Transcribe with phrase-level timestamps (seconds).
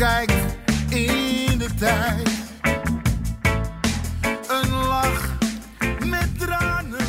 [0.00, 0.30] Terugkijk
[0.88, 2.28] in de tijd,
[4.48, 5.38] een lach
[6.06, 7.06] met tranen.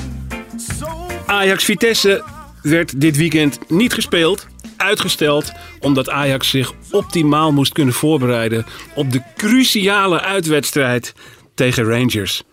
[1.26, 2.23] Ajax Vitesse
[2.62, 4.48] werd dit weekend niet gespeeld.
[4.77, 8.66] Uitgesteld omdat Ajax zich optimaal moest kunnen voorbereiden
[8.96, 11.13] op de cruciale uitwedstrijd
[11.55, 12.44] tegen Rangers.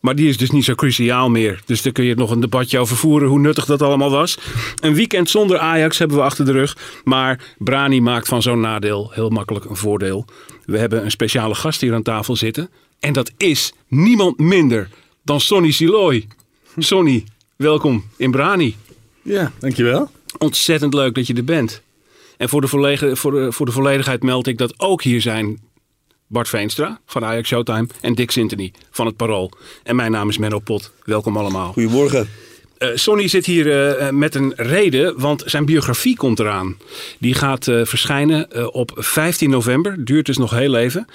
[0.00, 1.60] Maar die is dus niet zo cruciaal meer.
[1.66, 4.38] Dus daar kun je nog een debatje over voeren hoe nuttig dat allemaal was.
[4.80, 6.76] Een weekend zonder Ajax hebben we achter de rug.
[7.04, 10.24] Maar Brani maakt van zo'n nadeel heel makkelijk een voordeel.
[10.64, 12.70] We hebben een speciale gast hier aan tafel zitten.
[13.00, 14.88] En dat is niemand minder
[15.24, 16.26] dan Sonny Siloy.
[16.78, 17.24] Sonny,
[17.56, 18.76] welkom in Brani.
[19.22, 20.10] Ja, dankjewel.
[20.38, 21.82] Ontzettend leuk dat je er bent.
[22.36, 25.58] En voor de, volledige, voor, de, voor de volledigheid meld ik dat ook hier zijn
[26.30, 29.50] Bart Veenstra van Ajax Showtime en Dick Sintony van het Parool.
[29.82, 30.92] En mijn naam is Menno Pot.
[31.04, 31.72] Welkom allemaal.
[31.72, 32.28] Goedemorgen.
[32.78, 36.76] Uh, Sonny zit hier uh, met een reden, want zijn biografie komt eraan.
[37.18, 41.06] Die gaat uh, verschijnen op 15 november, duurt dus nog heel even.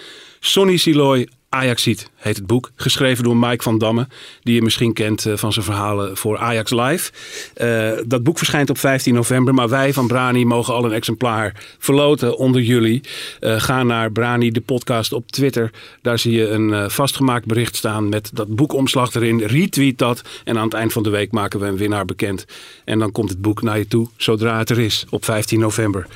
[0.46, 2.72] Sonny Siloy, Ajaxiet heet het boek.
[2.76, 4.08] Geschreven door Mike van Damme,
[4.44, 7.12] die je misschien kent van zijn verhalen voor Ajax Live.
[7.58, 11.64] Uh, dat boek verschijnt op 15 november, maar wij van Brani mogen al een exemplaar
[11.80, 13.02] verloten onder jullie.
[13.42, 15.72] Uh, ga naar Brani, de podcast op Twitter.
[16.02, 19.42] Daar zie je een vastgemaakt bericht staan met dat boekomslag erin.
[19.42, 22.46] Retweet dat en aan het eind van de week maken we een winnaar bekend.
[22.84, 26.08] En dan komt het boek naar je toe zodra het er is op 15 november.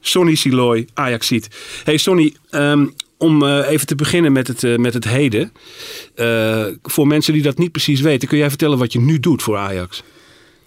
[0.00, 1.48] Sonny Siloy, Ajaxiet.
[1.84, 5.52] Hey Sonny, um, om uh, even te beginnen met het, uh, met het heden.
[6.16, 9.42] Uh, voor mensen die dat niet precies weten, kun jij vertellen wat je nu doet
[9.42, 10.02] voor Ajax?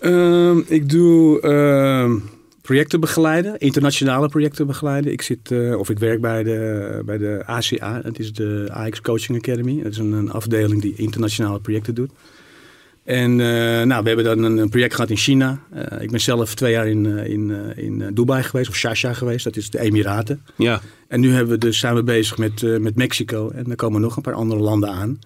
[0.02, 2.18] Uh, ik doe ehm,
[2.62, 5.12] projecten begeleiden, internationale projecten begeleiden.
[5.12, 9.02] Ik zit, eh, of ik werk bij de, bij de ACA, dat is de Ajax
[9.02, 9.84] Coaching Academy.
[9.84, 12.12] Dat is een, een afdeling die internationale projecten doet.
[13.04, 13.36] En
[13.88, 15.60] nou, we hebben dan een project gehad in China.
[16.00, 19.44] ik ben zelf twee jaar in, in, in Dubai geweest, of Sharjah geweest.
[19.44, 20.42] Dat is de Emiraten.
[20.56, 20.82] Ja.
[21.10, 23.50] En nu hebben we dus, zijn we bezig met, uh, met Mexico.
[23.50, 25.20] En er komen nog een paar andere landen aan.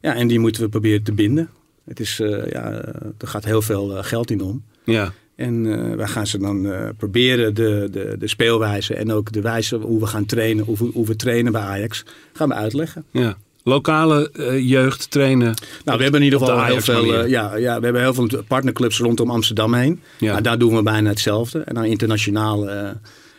[0.00, 1.50] Ja, en die moeten we proberen te binden.
[1.84, 2.70] Het is, uh, ja,
[3.18, 4.64] er gaat heel veel uh, geld in om.
[4.84, 5.12] Ja.
[5.36, 10.00] En wij gaan ze dan proberen de, de, de speelwijze en ook de wijze hoe
[10.00, 13.04] we gaan trainen, hoe we, hoe we trainen bij Ajax, gaan we uitleggen.
[13.10, 13.36] Ja.
[13.66, 14.30] Lokale
[14.62, 15.54] jeugd trainen.
[15.84, 18.98] Nou, we hebben in ieder geval heel veel, ja, ja, we hebben heel veel partnerclubs
[18.98, 20.00] rondom Amsterdam heen.
[20.18, 20.32] Ja.
[20.32, 21.58] Maar daar doen we bijna hetzelfde.
[21.58, 22.68] En dan internationaal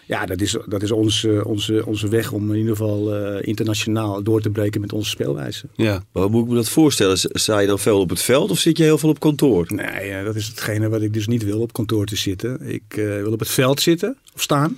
[0.07, 4.23] ja, dat is, dat is onze, onze, onze weg om in ieder geval uh, internationaal
[4.23, 5.67] door te breken met onze speelwijze.
[5.75, 6.03] Ja.
[6.11, 7.17] Maar hoe moet ik me dat voorstellen?
[7.17, 9.65] Sta je dan veel op het veld of zit je heel veel op kantoor?
[9.67, 12.61] Nee, uh, dat is hetgene wat ik dus niet wil, op kantoor te zitten.
[12.61, 14.77] Ik uh, wil op het veld zitten of staan.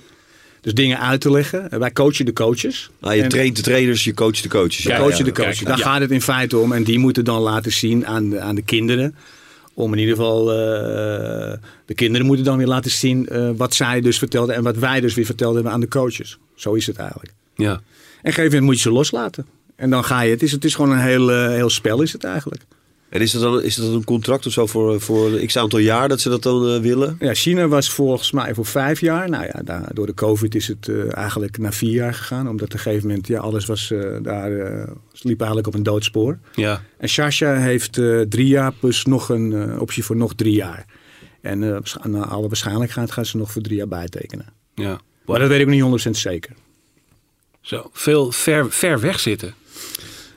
[0.60, 1.78] Dus dingen uit te leggen.
[1.78, 2.90] Wij coachen de coaches.
[3.00, 4.82] Ah, je en, traint de trainers, je coacht de coaches.
[4.82, 5.56] Je ja, coachen ja, de coaches.
[5.56, 6.72] Kijk, Daar gaat het in feite om.
[6.72, 9.14] En die moeten dan laten zien aan de, aan de kinderen
[9.78, 10.56] om in ieder geval, uh,
[11.86, 15.00] de kinderen moeten dan weer laten zien uh, wat zij dus vertelden en wat wij
[15.00, 16.38] dus weer verteld hebben aan de coaches.
[16.54, 17.32] Zo is het eigenlijk.
[17.54, 17.80] Ja.
[18.22, 19.46] En op een moet je ze loslaten.
[19.76, 22.12] En dan ga je, het is, het is gewoon een heel, uh, heel spel is
[22.12, 22.62] het eigenlijk.
[23.08, 26.08] En is dat dan, is dat een contract of zo voor, voor x aantal jaar
[26.08, 27.16] dat ze dat dan uh, willen?
[27.20, 29.28] Ja, China was volgens mij voor vijf jaar.
[29.28, 32.48] Nou ja, daar, door de COVID is het uh, eigenlijk naar vier jaar gegaan.
[32.48, 34.50] Omdat op een gegeven moment, ja, alles was uh, daar,
[35.12, 36.38] liep eigenlijk op een doodspoor.
[36.54, 36.82] Ja.
[36.98, 37.92] En Sasha heeft
[38.28, 40.86] drie jaar plus nog een optie voor nog drie jaar.
[41.40, 41.58] En
[42.02, 44.46] naar alle waarschijnlijkheid gaan ze nog voor drie jaar bijtekenen.
[44.74, 45.00] Ja.
[45.26, 46.52] Maar dat weet ik niet 100% zeker.
[47.60, 49.54] Zo, veel ver, ver weg zitten.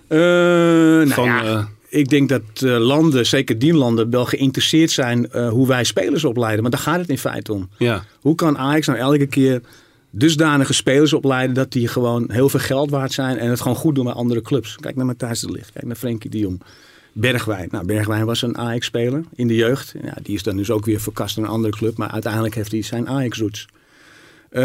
[0.08, 5.50] nou Van, ja ik denk dat uh, landen, zeker die landen, wel geïnteresseerd zijn uh,
[5.50, 6.62] hoe wij spelers opleiden.
[6.62, 7.70] Maar daar gaat het in feite om.
[7.78, 8.04] Ja.
[8.22, 9.62] Hoe kan Ajax nou elke keer
[10.10, 13.96] dusdanige spelers opleiden dat die gewoon heel veel geld waard zijn en het gewoon goed
[13.96, 14.76] doen bij andere clubs?
[14.76, 16.62] Kijk naar Matthijs de Ligt, kijk naar Frenkie de Jong.
[17.14, 17.68] Bergwijn.
[17.72, 19.94] Nou, Bergwijn was een Ajax-speler in de jeugd.
[20.04, 21.98] Ja, die is dan dus ook weer verkast naar een andere club.
[21.98, 23.68] Maar uiteindelijk heeft hij zijn Ajax-roots.
[24.52, 24.62] Uh,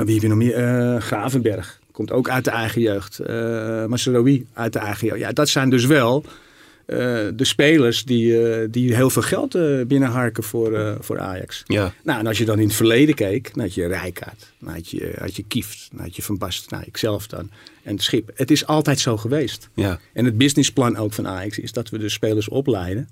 [0.00, 1.00] wie heb je nog meer?
[1.00, 1.80] Gravenberg.
[1.96, 3.20] Komt ook uit de eigen jeugd.
[3.20, 5.20] Uh, Masraoui uit de eigen jeugd.
[5.20, 6.96] Ja, dat zijn dus wel uh,
[7.34, 9.52] de spelers die, uh, die heel veel geld
[9.88, 11.62] binnenharken voor, voor Ajax.
[11.66, 11.92] Ja.
[12.02, 14.90] Nou, en als je dan in het verleden keek, dan had je Rijkaard, dan had
[14.90, 17.50] je, had je Kieft, dan had je Van Basten, nou, ikzelf dan.
[17.82, 18.30] En het Schip.
[18.34, 19.68] Het is altijd zo geweest.
[19.74, 20.00] Ja.
[20.12, 23.08] En het businessplan ook van Ajax is dat we de spelers opleiden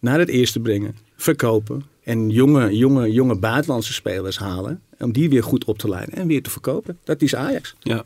[0.00, 1.84] naar het eerste brengen, verkopen.
[2.08, 4.80] En jonge, jonge, jonge buitenlandse spelers halen.
[4.98, 6.98] Om die weer goed op te leiden en weer te verkopen.
[7.04, 7.74] Dat is Ajax.
[7.80, 8.04] Ja.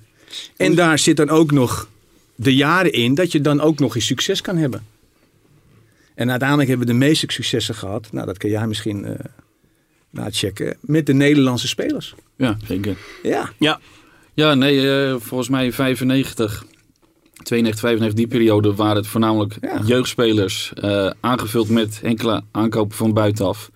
[0.57, 1.89] En daar zit dan ook nog
[2.35, 4.87] de jaren in dat je dan ook nog eens succes kan hebben.
[6.15, 8.13] En uiteindelijk hebben we de meeste successen gehad.
[8.13, 9.15] Nou, dat kan jij misschien eh
[10.11, 10.77] nachecken.
[10.81, 12.15] Met de Nederlandse spelers.
[12.37, 12.97] Ja, zeker.
[13.23, 13.51] Ja.
[13.59, 13.81] Ja.
[14.35, 16.65] Ja, nee, eh, volgens mij 95,
[17.43, 19.81] 92, 95, die periode waren het voornamelijk Ja.
[19.85, 20.73] jeugdspelers.
[20.75, 23.71] eh, aangevuld met enkele aankopen van buitenaf.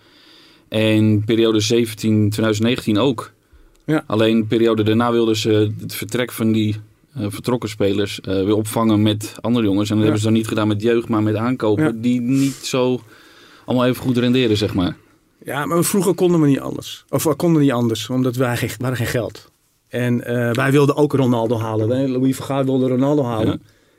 [0.69, 3.33] En periode 17, 2019 ook.
[3.85, 4.05] Ja.
[4.07, 6.77] Alleen de periode daarna wilden ze het vertrek van die
[7.15, 9.91] eh, vertrokken spelers eh, weer opvangen met andere jongens.
[9.91, 10.11] En dat Ja.
[10.11, 11.93] hebben ze dan niet gedaan met jeugd, maar met aankopen Ja.
[11.95, 13.01] die niet zo
[13.65, 14.97] allemaal even goed renderen, zeg maar.
[15.45, 17.05] Ja, maar vroeger konden we niet alles.
[17.09, 19.51] Of we konden niet anders, omdat wij geen, we hadden geen geld.
[19.89, 21.91] En eh, wij wilden ook Ronaldo halen.
[21.91, 22.07] hè.
[22.07, 23.47] Louis van Gaal wilde Ronaldo halen.
[23.47, 23.59] Ja.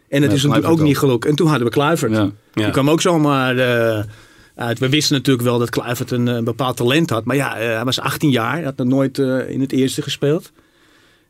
[0.09, 1.25] En dat Ja, is natuurlijk ook niet gelukt.
[1.25, 2.11] En toen hadden we Kluivert.
[2.11, 2.31] Ja.
[2.53, 2.63] Ja.
[2.63, 4.03] Die kwam ook zomaar eh.
[4.57, 7.25] We wisten natuurlijk wel dat Kluivert een, eh, bepaald talent had.
[7.25, 8.53] Maar ja, eh, hij was 18 jaar.
[8.53, 10.51] Hij had nog nooit eh, in het eerste gespeeld.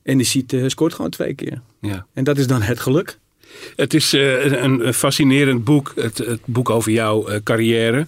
[0.04, 1.62] En die ziet, scoort gewoon twee keer.
[1.82, 2.06] Ja.
[2.14, 3.18] En dat is dan het geluk.
[3.76, 8.08] Het is een, fascinerend boek, het, het boek over jouw carrière.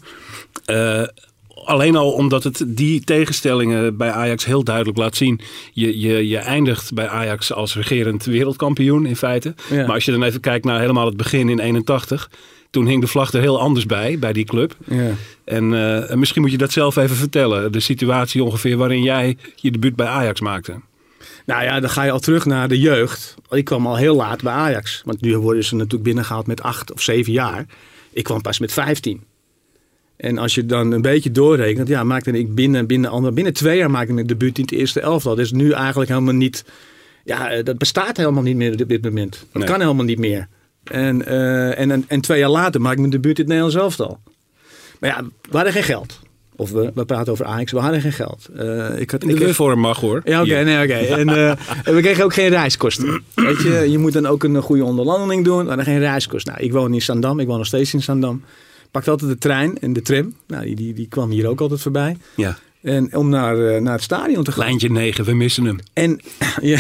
[1.65, 5.39] Alleen al omdat het die tegenstellingen bij Ajax heel duidelijk laat zien.
[5.73, 9.53] Je, je, je eindigt bij Ajax als regerend wereldkampioen in feite.
[9.69, 9.85] Ja.
[9.85, 12.29] Maar als je dan even kijkt naar helemaal het begin in 81.
[12.69, 14.75] Toen hing de vlag er heel anders bij, bij die club.
[14.85, 15.11] Ja.
[15.43, 15.73] En
[16.07, 17.71] eh, misschien moet je dat zelf even vertellen.
[17.71, 20.79] De situatie ongeveer waarin jij je debuut bij Ajax maakte.
[21.45, 23.35] Nou ja, dan ga je al terug naar de jeugd.
[23.49, 25.01] Ik kwam al heel laat bij Ajax.
[25.05, 27.65] Want nu worden ze natuurlijk binnengehaald met acht of zeven jaar.
[28.13, 29.23] Ik kwam pas met 15.
[30.17, 33.77] En als je dan een beetje doorrekent, ja, maakte ik binnen, binnen, ander, binnen twee
[33.77, 35.35] jaar maakte ik een debuut in het eerste elftal.
[35.35, 36.65] Dat is nu eigenlijk helemaal niet,
[37.25, 39.31] ja, eh, dat bestaat helemaal niet meer op dit moment.
[39.31, 39.71] Dat Nee.
[39.71, 40.47] kan helemaal niet meer.
[40.89, 43.75] En, eh, en, en, en twee jaar later maak ik mijn debuut in het Nederlands
[43.75, 44.19] elftal.
[44.99, 46.19] Maar ja, we hadden geen geld.
[46.55, 48.47] Of we, we praten over Ajax, we hadden geen geld.
[48.55, 50.21] Eh, ik had, In de weervorm mag hoor.
[50.23, 50.93] ja, oké, nee, oké.
[51.21, 53.21] En, eh, we kregen ook geen reiskosten.
[53.35, 55.61] Weet je, je moet dan ook een goede onderlandeling doen.
[55.61, 56.53] We hadden geen reiskosten.
[56.53, 58.43] Nou, ik woon in Zandam, ik woon nog steeds in Zandam.
[58.91, 60.33] Pakte altijd de trein en de tram.
[60.47, 62.17] Nou, die, die, die kwam hier ook altijd voorbij.
[62.35, 62.57] Ja.
[62.81, 64.65] En om naar, eh, naar het stadion te gaan.
[64.65, 65.79] Lijntje 9, we missen hem.
[65.93, 66.19] En,
[66.61, 66.79] ja,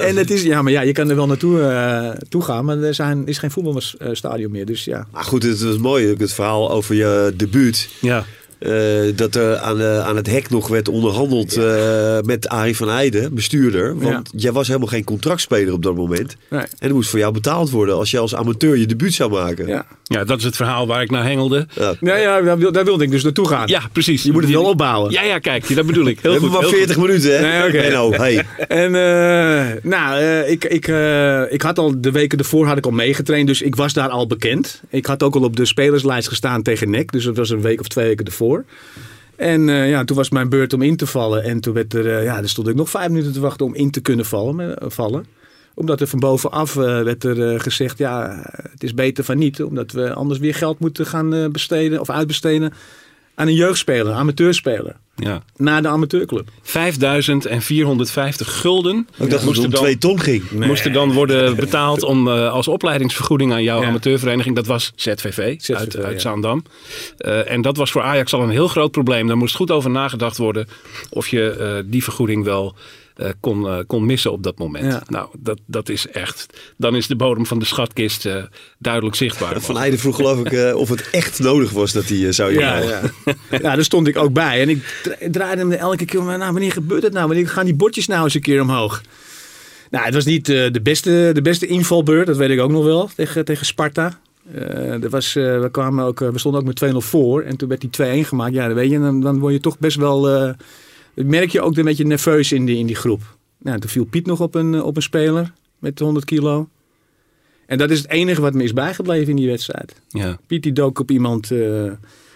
[0.00, 2.78] en het is, ja, maar ja, je kan er wel naartoe eh, toe gaan, maar
[2.78, 4.66] er zijn, is geen voetbalstadion meer.
[4.66, 5.06] Dus ja.
[5.12, 6.10] Maar goed, het was mooi.
[6.10, 7.88] ook Het verhaal over je debuut.
[8.00, 8.24] Ja.
[8.64, 12.90] Eh, dat er aan, de- aan het hek nog werd onderhandeld eh, met Arie van
[12.90, 13.98] Eijden, bestuurder.
[13.98, 16.36] Want jij was helemaal geen contractspeler op dat moment.
[16.50, 16.60] Nee.
[16.78, 19.66] En er moest voor jou betaald worden als je als amateur je debuut zou maken.
[19.66, 21.66] Ja, ja, dat is het verhaal waar ik naar hengelde.
[21.74, 21.94] Ja.
[22.00, 23.68] ja, ja daar, wil- daar wilde ik dus naartoe gaan.
[23.68, 24.22] Ja, precies.
[24.22, 25.10] Je moet het wel opbouwen.
[25.12, 26.20] Ja, ja, kijk, dat bedoel ik.
[26.20, 26.60] We Heel hebben goed.
[26.60, 27.40] maar heel 40 minuten, hè?
[27.58, 27.80] Nee, oké.
[27.82, 28.44] Benno, hey.
[28.68, 32.84] En eh, nou, eh, ik, ik, eh, ik had al de weken ervoor had ik
[32.84, 34.82] al meegetraind, dus ik was daar al bekend.
[34.90, 37.80] Ik had ook al op de spelerslijst gestaan tegen NEC, dus dat was een week
[37.80, 38.53] of twee weken ervoor.
[39.36, 41.42] En eh, ja, toen was mijn beurt om in te vallen.
[41.42, 43.90] En toen werd er, eh, ja, stond ik nog vijf minuten te wachten om in
[43.90, 44.78] te kunnen vallen.
[44.78, 45.26] eh, vallen.
[45.74, 49.62] Omdat er van bovenaf werd er gezegd, ja, het is beter van niet.
[49.62, 52.72] Omdat we anders weer geld moeten gaan besteden of uitbesteden
[53.34, 54.96] aan een jeugdspeler, amateurspeler.
[55.16, 55.42] Ja.
[55.56, 56.48] Naar de amateurclub.
[56.62, 60.50] 5450 gulden Ik dacht dat het moesten om twee ton ging.
[60.50, 63.86] moesten dan worden betaald om, eh, als opleidingsvergoeding aan jouw Ja.
[63.88, 64.56] amateurvereniging.
[64.56, 66.18] Dat was ZVV, ZVV, uit, uit ja.
[66.18, 66.64] Zaandam.
[67.18, 69.26] Eh, en dat was voor Ajax al een heel groot probleem.
[69.26, 70.68] Daar moest goed over nagedacht worden
[71.10, 72.74] of je eh, die vergoeding wel
[73.14, 74.92] eh, kon, eh, kon missen op dat moment.
[74.92, 75.02] Ja.
[75.06, 76.46] Nou, dat, dat is echt.
[76.76, 78.42] Dan is de bodem van de schatkist eh,
[78.78, 79.60] duidelijk zichtbaar.
[79.60, 82.74] Van Eijden vroeg geloof ik eh, of het echt nodig was dat hij zou Ja,
[82.76, 83.12] invallen.
[83.24, 83.34] ja.
[83.62, 84.60] ja, daar stond ik ook bij.
[84.60, 86.26] En ik dra- draaide hem elke keer om.
[86.26, 87.26] Nou, wanneer gebeurt het nou?
[87.26, 89.00] Wanneer gaan die bordjes nou eens een keer omhoog?
[89.90, 92.26] Nou, het was niet eh, de, beste, de beste invalbeurt.
[92.26, 93.10] Dat weet ik ook nog wel.
[93.16, 94.18] Tegen, tegen Sparta.
[94.54, 97.42] Eh, er was, eh, we, kwamen ook, we stonden ook met 2-0 voor.
[97.42, 97.90] En toen werd die
[98.24, 98.54] 2-1 gemaakt.
[98.54, 98.98] Ja, dan weet je.
[98.98, 100.54] Dan, dan word je toch best wel...
[101.14, 103.36] merk je ook een beetje nerveus in die, in die groep.
[103.58, 105.52] Nou, toen viel Piet nog op een, eh, op een speler.
[105.78, 106.68] Met 100 kilo.
[107.66, 110.00] En dat is het enige wat me is bijgebleven in die wedstrijd.
[110.08, 110.38] Ja.
[110.46, 111.92] Piet die dook op iemand, eh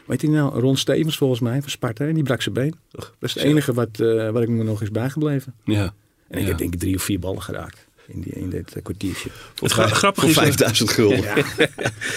[0.06, 2.06] weet je nou, Ron Stevens volgens mij, van Sparta.
[2.06, 2.74] En die brak zijn been.
[2.90, 5.54] Dat is het enige wat, eh, wat ik me nog is bijgebleven.
[5.64, 5.94] Ja.
[6.28, 6.48] En ik Ja.
[6.48, 9.28] heb denk ik drie of vier ballen geraakt in, die, in dit eh, kwartiertje.
[9.60, 11.24] Het grappige Voor is, eh, 5000 gulden.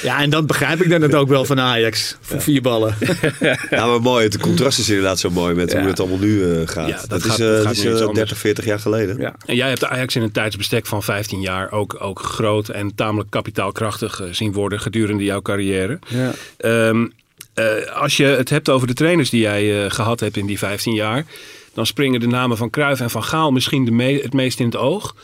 [0.04, 2.18] Ja, en dan begrijp ik dan het ook wel van Ajax.
[2.22, 2.96] Voor vier ballen.
[3.70, 4.24] Ja, maar mooi.
[4.24, 5.80] Het contrast is inderdaad zo mooi met Ja.
[5.80, 6.88] hoe het allemaal nu eh, gaat.
[6.90, 7.40] Ja, dat dat, gaat-
[7.72, 8.14] is, dat anders.
[8.14, 9.18] 30, 40 jaar geleden.
[9.20, 9.36] Ja.
[9.46, 12.96] En jij hebt de Ajax in een tijdsbestek van 15 jaar ook, ook groot en
[12.96, 16.00] tamelijk kapitaalkrachtig eh, zien worden gedurende jouw carrière.
[16.08, 16.32] Ja.
[16.58, 17.08] Ehm,
[17.54, 17.66] eh,
[18.02, 20.94] als je het hebt over de trainers die jij eh, gehad hebt in die 15
[20.94, 21.26] jaar,
[21.74, 24.66] dan springen de namen van Cruijff en van Gaal misschien de me- het meest in
[24.66, 25.16] het oog.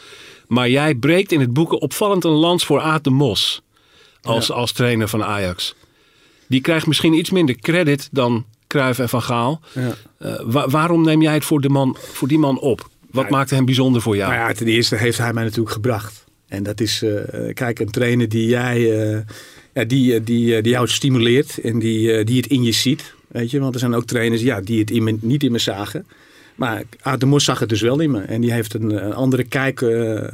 [0.48, 3.62] Maar jij breekt in het boeken opvallend een lans voor Aad de Mos
[4.22, 5.76] als, als trainer van Ajax.
[6.48, 9.62] Die krijgt misschien iets minder credit dan Cruijff en Van Gaal.
[9.74, 9.96] Ja.
[10.20, 12.90] Eh, wa- waarom neem jij het voor, de man, voor die man op?
[13.12, 14.32] Wat Ja, maakte hem bijzonder voor jou?
[14.34, 16.26] Nou ja, ten eerste heeft hij mij natuurlijk gebracht.
[16.48, 19.20] En dat is, eh, kijk, een trainer die jij, eh,
[19.74, 23.14] ja, die, die, die jou stimuleert en die, die het in je ziet.
[23.28, 25.60] Weet je, want er zijn ook trainers ja, die het in me, niet in me
[25.60, 26.08] zagen.
[26.58, 28.22] Maar Aad de Mos zag het dus wel in me.
[28.22, 30.32] En die heeft een, een andere kijk eh, eh,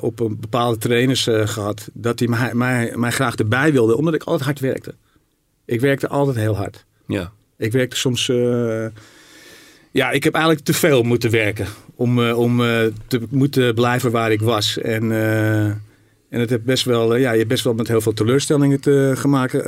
[0.00, 1.88] op een bepaalde trainers eh, gehad.
[1.92, 4.94] Dat hij mij, mij, mij graag erbij wilde, omdat ik altijd hard werkte.
[5.64, 6.84] Ik werkte altijd heel hard.
[7.06, 7.32] Ja.
[7.56, 8.26] Ik werkte soms.
[9.90, 11.66] ja, ik heb eigenlijk te veel moeten werken.
[11.94, 12.58] Om, om
[13.06, 14.78] te moeten blijven waar ik was.
[14.78, 15.12] En,
[16.30, 19.14] en het heeft best wel, ja, je hebt best wel met heel veel teleurstellingen te,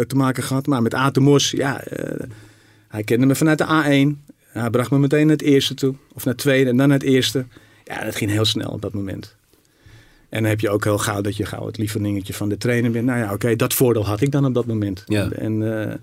[0.07, 0.67] te maken gehad.
[0.67, 1.85] Maar met Aad de Mos, ja,
[2.89, 4.30] hij kende me vanuit de A1.
[4.53, 5.95] Hij bracht me meteen naar het eerste toe.
[6.15, 7.47] Of naar het tweede en dan naar het eerste.
[7.85, 9.37] Ja, dat ging heel snel op dat moment.
[10.29, 12.91] En dan heb je ook heel gauw dat je gauw het lievelingetje van de trainer
[12.91, 13.07] bent.
[13.07, 15.03] Nou ja, oké, dat voordeel had ik dan op dat moment.
[15.07, 15.31] Ja.
[15.31, 16.01] En, eh, en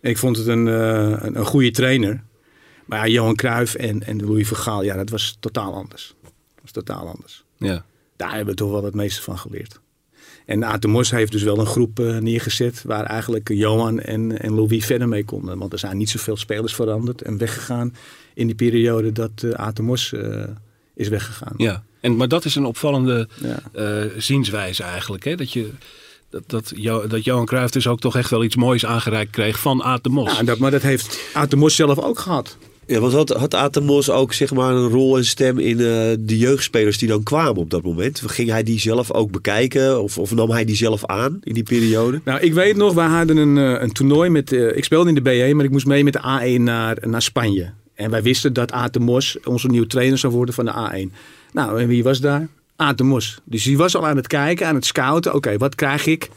[0.00, 2.22] ik vond het een, eh, een, een goede trainer.
[2.84, 6.14] Maar ja, Johan Cruijff en, en Louis van Gaal, ja, dat was totaal anders.
[6.22, 7.44] Dat was totaal anders.
[7.56, 7.84] Ja.
[8.16, 9.80] Daar hebben we toch wel het meeste van geleerd.
[10.46, 14.40] En Aad de Mos heeft dus wel een groep eh, neergezet waar eigenlijk Johan en,
[14.40, 15.58] en Louis verder mee konden.
[15.58, 17.94] Want er zijn niet zoveel spelers veranderd en weggegaan
[18.34, 20.42] in die periode dat uh, Aad de Mos eh,
[20.94, 21.54] is weggegaan.
[21.56, 21.82] ja.
[22.00, 23.58] En, maar dat is een opvallende Ja.
[23.72, 25.24] eh, zienswijze eigenlijk.
[25.24, 25.34] Hè?
[25.34, 25.70] Dat, je,
[26.30, 29.58] dat, dat, Jo- dat Johan Cruijff dus ook toch echt wel iets moois aangereikt kreeg
[29.60, 30.36] van Aad de Mos.
[30.36, 32.56] Ja, dat, maar dat heeft Aad de Mos zelf ook gehad.
[32.86, 35.84] Ja, want had, had Atemos ook zeg maar een rol en stem in eh,
[36.18, 38.22] de jeugdspelers die dan kwamen op dat moment?
[38.26, 41.62] Ging hij die zelf ook bekijken of, of nam hij die zelf aan in die
[41.62, 42.20] periode?
[42.24, 44.52] Nou, ik weet nog, we hadden een, eh, een toernooi met.
[44.52, 46.20] eh, ik speelde in de BE, maar ik moest mee met de
[46.58, 47.70] A1 naar, naar Spanje.
[47.94, 51.12] En wij wisten dat Aad de Mos onze nieuwe trainer zou worden van de A1.
[51.52, 52.48] Nou, en wie was daar?
[52.76, 53.38] Aad de Mos.
[53.44, 55.34] Dus die was al aan het kijken, aan het scouten.
[55.34, 56.28] Oké, wat krijg ik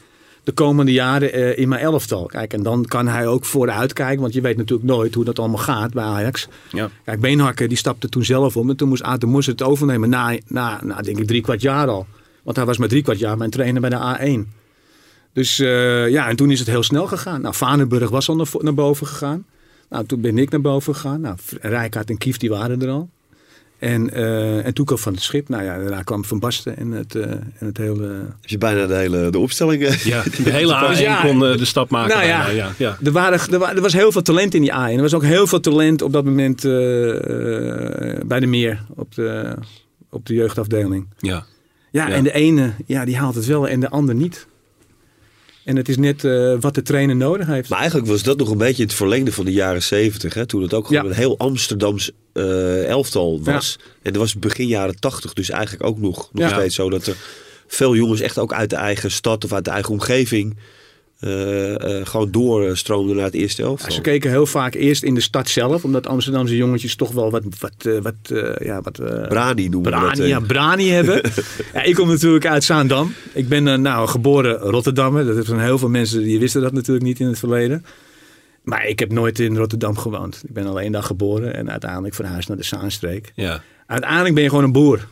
[0.44, 2.26] de komende jaren eh, in mijn elftal?
[2.26, 5.38] Kijk, en dan kan hij ook vooruit kijken, want je weet natuurlijk nooit hoe dat
[5.38, 6.48] allemaal gaat bij Ajax.
[6.72, 6.90] Ja.
[7.04, 10.38] Kijk, Beenhakker die stapte toen zelf om en toen moest Aad de het overnemen na,
[10.46, 12.06] na, na denk ik drie kwart jaar al.
[12.42, 14.58] Want hij was maar drie kwart jaar mijn trainer bij de A1.
[15.32, 17.40] Dus eh, ja, en toen is het heel snel gegaan.
[17.40, 19.44] Nou, Vanenburg was al naar, naar boven gegaan.
[19.88, 21.20] Nou, toen ben ik naar boven gegaan.
[21.20, 23.08] Nou, Rijkaard en Kief die waren er al.
[23.80, 25.48] En, eh, en toen kwam Van het Schip.
[25.48, 28.06] Nou ja, daarna kwam Van Basten en het, eh, en het hele...
[28.40, 29.82] Heb je bijna de hele de opstelling?
[29.82, 32.16] eh, Ja, de hele A1 Dus ja, kon de stap maken.
[32.16, 32.44] nou ja.
[32.44, 32.96] bijna, ja, ja.
[33.04, 34.74] Er, waren, er, wa- er was heel veel talent in die A1.
[34.96, 37.10] Er was ook heel veel talent op dat moment eh,
[38.14, 38.82] eh, bij de Meer.
[38.94, 39.54] Op de,
[40.10, 41.06] op de jeugdafdeling.
[41.18, 41.44] ja.
[41.92, 42.14] Ja, Ja.
[42.14, 44.46] en de ene ja, die haalt het wel en de ander niet.
[45.70, 47.68] En het is net eh, wat de trainer nodig heeft.
[47.68, 50.34] Maar eigenlijk was dat nog een beetje het verlengde van de jaren zeventig.
[50.34, 50.46] Hè?
[50.46, 51.08] Toen het ook gewoon Ja.
[51.10, 53.78] een heel Amsterdams eh, elftal was.
[54.02, 55.32] En dat was begin jaren tachtig.
[55.32, 56.54] Dus eigenlijk ook nog, nog Ja.
[56.58, 57.16] steeds zo dat er
[57.66, 60.56] veel jongens echt ook uit de eigen stad of uit de eigen omgeving...
[61.20, 63.92] eh, eh, gewoon doorstroomden naar het eerste Ja, elftal.
[63.92, 67.42] ze keken heel vaak eerst in de stad zelf, omdat Amsterdamse jongetjes toch wel wat,
[67.58, 68.14] wat, eh, wat,
[68.62, 70.00] ja, wat Brani noemen dat.
[70.00, 70.28] brani, eh.
[70.28, 71.20] ja, brani hebben.
[71.74, 73.14] ja, ik kom natuurlijk uit Zaandam.
[73.32, 75.34] Ik ben nou geboren Rotterdammer.
[75.34, 77.84] Dat zijn heel veel mensen die wisten dat natuurlijk niet in het verleden.
[78.62, 80.42] Maar ik heb nooit in Rotterdam gewoond.
[80.46, 83.32] Ik ben al één dag geboren en uiteindelijk verhuisd naar de Zaanstreek.
[83.34, 83.62] ja.
[83.86, 85.06] Uiteindelijk ben je gewoon een boer.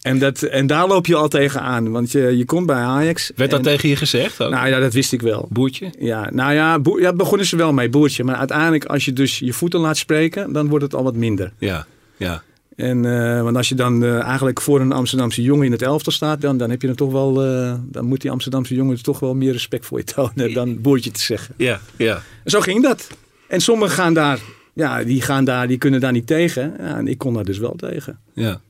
[0.00, 1.90] En, dat, en daar loop je al tegenaan.
[1.90, 3.32] Want je, je komt bij Ajax.
[3.36, 4.42] Werd dat en- tegen je gezegd?
[4.42, 4.50] Ook?
[4.50, 5.48] Nou ja, dat wist ik wel.
[5.50, 5.90] Boertje?
[5.98, 8.24] Ja, nou ja, boer, ja, begonnen ze wel mee, boertje.
[8.24, 11.52] Maar uiteindelijk, als je dus je voeten laat spreken, dan wordt het al wat minder.
[11.58, 12.42] Ja, ja.
[12.76, 16.12] En, eh, want als je dan eh, eigenlijk voor een Amsterdamse jongen in het elftal
[16.12, 19.18] staat, dan, dan heb je er toch wel, eh, dan moet die Amsterdamse jongen toch
[19.20, 21.54] wel meer respect voor je tonen dan boertje te zeggen.
[21.56, 22.22] Ja, ja.
[22.44, 23.08] En zo ging dat.
[23.48, 24.38] En sommigen gaan daar,
[24.72, 26.74] ja, die gaan daar, die kunnen daar niet tegen.
[26.78, 28.18] Ja, en ik kon daar dus wel tegen.
[28.34, 28.60] Ja,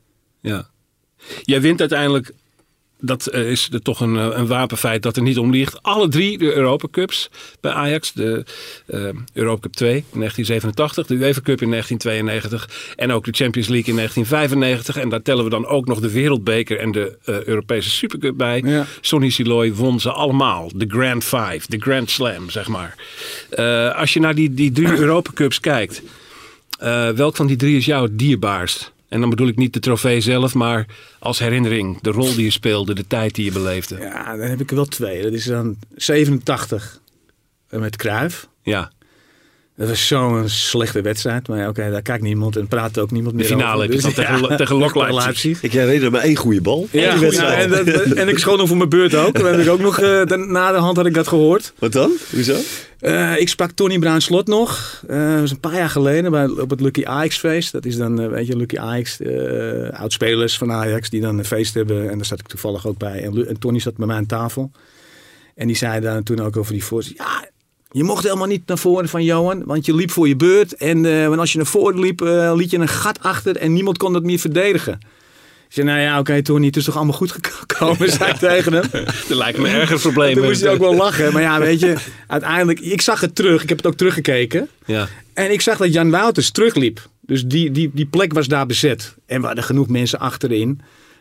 [0.40, 0.68] ja.
[1.42, 2.32] Jij wint uiteindelijk,
[3.00, 5.82] dat eh, is er toch een, eh, een wapenfeit dat er niet om ligt.
[5.82, 8.12] Alle drie de Europa Cups bij Ajax.
[8.12, 8.44] De
[8.86, 13.68] eh Europa Cup 2 in 1987, de UEFA Cup in 1992 en ook de Champions
[13.68, 14.96] League in 1995.
[14.96, 18.62] En daar tellen we dan ook nog de Wereldbeker en de Europese Supercup bij.
[18.64, 18.86] Ja.
[19.00, 20.70] Sonny Siloy won ze allemaal.
[20.74, 22.94] De Grand Five, de Grand Slam, zeg maar.
[23.96, 26.02] Als je naar die, die drie Europa Cups kijkt,
[27.14, 28.92] welk van die drie is jou het dierbaarst?
[29.10, 30.86] En dan bedoel ik niet de trofee zelf, maar
[31.18, 32.00] als herinnering.
[32.00, 33.98] De rol die je speelde, de tijd die je beleefde.
[33.98, 34.04] Ja.
[34.04, 35.22] Ja, dan heb ik er wel twee.
[35.22, 37.00] Dat is dan 87
[37.68, 38.48] met Cruijff.
[39.80, 41.48] Dat was zo'n slechte wedstrijd.
[41.48, 43.82] Maar ja, oké, daar kijkt niemand en praat ook niemand De meer finale over.
[43.82, 45.62] heb je dan tegen- tegen Lok Leipzig.
[45.62, 46.88] Ik herinner me één goede bal.
[46.90, 47.70] Ja, Die wedstrijd.
[47.70, 49.34] ja, en, dat- en ik schoon nog voor mijn beurt ook.
[49.38, 51.72] Dan heb ik ook nog, eh, dan- na de hand had ik dat gehoord.
[51.78, 52.12] Wat dan?
[52.32, 52.56] Hoezo?
[52.98, 55.02] Eh, ik sprak Tony Bruin Slot nog.
[55.08, 57.72] Eh, dat was een paar jaar geleden bij, op het Lucky Ajax feest.
[57.72, 61.74] Dat is dan, weet je, Lucky Ajax, eh oud-spelers van Ajax die dan een feest
[61.74, 62.10] hebben.
[62.10, 63.22] En daar zat ik toevallig ook bij.
[63.22, 64.70] En, Tony zat bij mij aan tafel.
[65.54, 67.16] En die zei daar toen ook over die voorzet.
[67.16, 67.48] Ja,
[67.92, 70.74] Je mocht helemaal niet naar voren van Johan, want je liep voor je beurt.
[70.74, 73.96] En eh, als je naar voren liep, eh, liet je een gat achter en niemand
[73.96, 74.98] kon dat meer verdedigen.
[75.68, 78.72] Ik zei, nou ja, oké Tony, het is toch allemaal goed gekomen, zei ik tegen
[78.72, 78.84] hem.
[79.28, 80.34] Er lijken me erger problemen.
[80.34, 81.32] Toen moest hij ook wel lachen.
[81.32, 83.62] Maar ja, weet je, uiteindelijk, ik zag het terug.
[83.62, 84.68] Ik heb het ook teruggekeken.
[84.86, 85.08] Ja.
[85.34, 87.08] En ik zag dat Jan Wouters terugliep.
[87.20, 89.14] Dus die, die, die plek was daar bezet.
[89.26, 90.80] En we hadden genoeg mensen achterin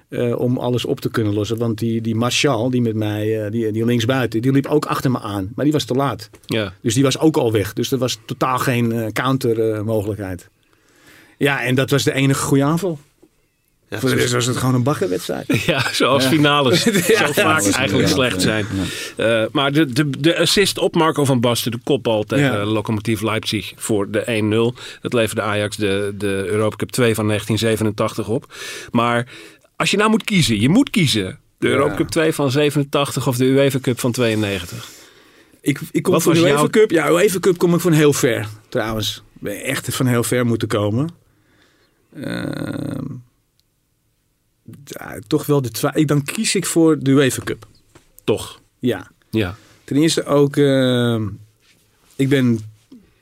[0.09, 1.57] eh, om alles op te kunnen lossen.
[1.57, 5.11] Want die, die Marshall, die met mij, eh, die, die linksbuiten, die liep ook achter
[5.11, 5.51] me aan.
[5.55, 6.29] Maar die was te laat.
[6.45, 6.73] Ja.
[6.81, 7.73] Dus die was ook al weg.
[7.73, 10.49] Dus er was totaal geen eh, counter eh, mogelijkheid.
[11.37, 12.99] Ja, en dat was de enige goede aanval.
[13.89, 15.45] Ja, Voor de rest was het gewoon een baggerwedstrijd.
[15.65, 16.83] Ja, zoals finales
[17.17, 18.65] zo vaak eigenlijk slecht zijn.
[19.17, 22.65] Eh, maar de, de, de assist op Marco van Basten, de kopbal tegen Ja.
[22.65, 24.99] Lokomotief Leipzig voor de 1-0.
[25.01, 28.53] Dat leverde Ajax de, de Europa Cup 2 van 1987 op.
[28.91, 29.27] Maar
[29.79, 31.39] als je nou moet kiezen, je moet kiezen.
[31.57, 31.73] De Ja.
[31.73, 34.89] Europa Cup 2 van 87 of de UEFA Cup van 92.
[35.61, 36.91] Ik, ik kom Wat van de UEFA Cup.
[36.91, 38.47] Ja, UEFA Cup kom ik van heel ver.
[38.69, 41.09] Trouwens, ben echt van heel ver moeten komen.
[42.15, 43.05] Ehm,
[44.83, 47.67] ja, toch wel de twa- ik Dan kies ik voor de UEFA Cup.
[48.23, 48.61] Toch?
[48.79, 49.11] Ja.
[49.29, 49.55] Ja.
[49.83, 51.27] Ten eerste ook, ehm,
[52.15, 52.59] ik ben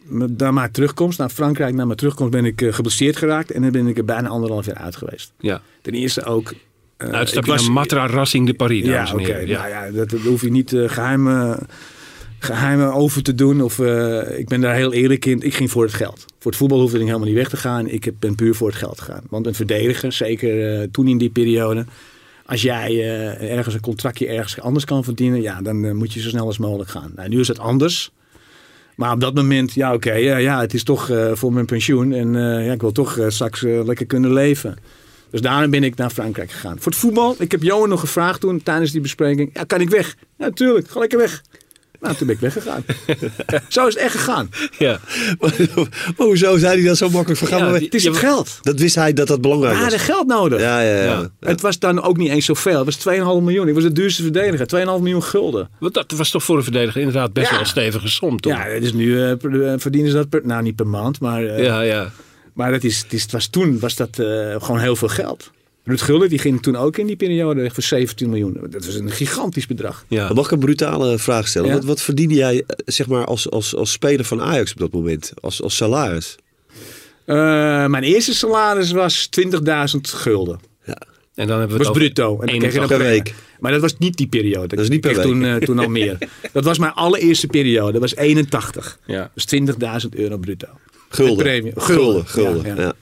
[0.08, 3.52] met- naar mijn terugkomst, naar Frankrijk, naar mijn terugkomst ben ik eh, geblesseerd geraakt.
[3.52, 5.32] En dan ben ik er bijna anderhalf jaar uit geweest.
[5.40, 5.62] ja.
[5.82, 6.54] Ten eerste ook...
[6.98, 9.38] eh, Uitstapje ik was- naar Matra Racing de Paris, Ja, oké.
[9.38, 9.58] Ja.
[9.58, 11.56] Nou ja, dat, dat hoef je niet geheim,
[12.40, 13.62] geheimen over te doen.
[13.62, 15.42] Of, eh, ik ben daar heel eerlijk in.
[15.42, 16.26] Ik ging voor het geld.
[16.40, 17.88] Voor het voetbal hoefde ik helemaal niet weg te gaan.
[17.88, 19.24] Ik heb- ben puur voor het geld gegaan.
[19.30, 21.86] Want een verdediger, zeker eh, toen in die periode...
[22.46, 25.42] Als jij eh, ergens een contractje ergens anders kan verdienen...
[25.42, 27.12] Ja, dan moet je zo snel als mogelijk gaan.
[27.16, 28.12] Nou, nu is het anders.
[28.98, 32.14] Maar op dat moment, ja oké, ja, ja, het is toch eh, voor mijn pensioen.
[32.14, 34.78] En eh, ja, ik wil toch eh, straks lekker kunnen leven.
[35.30, 36.80] Dus daarom ben ik naar Frankrijk gegaan.
[36.80, 39.50] Voor het voetbal, ik heb Johan nog gevraagd toen tijdens die bespreking.
[39.54, 40.16] Ja, kan ik weg?
[40.38, 41.44] Ja, natuurlijk, ga lekker weg.
[42.02, 42.84] Nou, toen ben ik weggegaan.
[43.68, 44.50] zo is het echt gegaan.
[44.78, 45.00] Ja.
[45.40, 45.52] Maar
[46.28, 48.58] hoezo zei hij dat zo makkelijk van gaan Ja, Het is Ja, het geld.
[48.62, 49.82] Dat wist hij dat dat belangrijk was.
[49.82, 50.60] hadden geld nodig.
[50.60, 51.04] Ja, ja, ja.
[51.04, 51.30] Ja.
[51.40, 52.86] Het was dan ook niet eens zoveel.
[52.86, 53.68] Het was 2,5 miljoen.
[53.68, 54.68] Ik was de duurste verdediger.
[54.98, 55.70] 2,5 miljoen gulden.
[55.80, 57.52] Want dat was toch voor een verdediger inderdaad best Ja.
[57.52, 58.52] wel een stevige som toen.
[58.52, 61.46] Ja, dus nu eh, per- eh, verdienen ze dat per, nou niet per maand, maar,
[61.46, 62.12] eh, ja, ja.
[62.54, 64.26] maar het is, het is, het was toen was dat eh,
[64.62, 65.52] gewoon heel veel geld.
[65.88, 68.58] Ruud Gullit die ging toen ook in die periode weg voor 17 miljoen.
[68.70, 70.06] Dat was een gigantisch bedrag.
[70.08, 70.28] ja.
[70.28, 71.68] Dan mag ik een brutale vraag stellen.
[71.70, 71.74] Ja.
[71.76, 74.92] Wat, wat verdiende jij eh, zeg maar, als, als, als speler van Ajax op dat
[74.92, 75.32] moment?
[75.42, 76.36] Als, als salaris?
[77.26, 77.36] Eh,
[77.86, 79.50] mijn eerste salaris was 20.000
[80.02, 80.60] gulden.
[81.36, 82.40] En dan hebben we het was over bruto.
[82.42, 83.34] En dan kreeg je 81 nog per een- week.
[83.60, 84.68] Maar dat was niet die periode.
[84.76, 85.24] Dat is niet per week.
[85.24, 86.18] Toen, eh, toen al meer.
[86.54, 87.92] Dat was mijn allereerste periode.
[87.92, 89.00] Dat was 81.
[89.06, 89.32] Ja.
[89.34, 90.68] Dus 20.000 euro bruto.
[91.10, 91.46] Gulden.
[91.46, 91.82] Gulden.
[91.82, 92.76] Gulden, Gulden.
[92.76, 92.94] ja, Ja,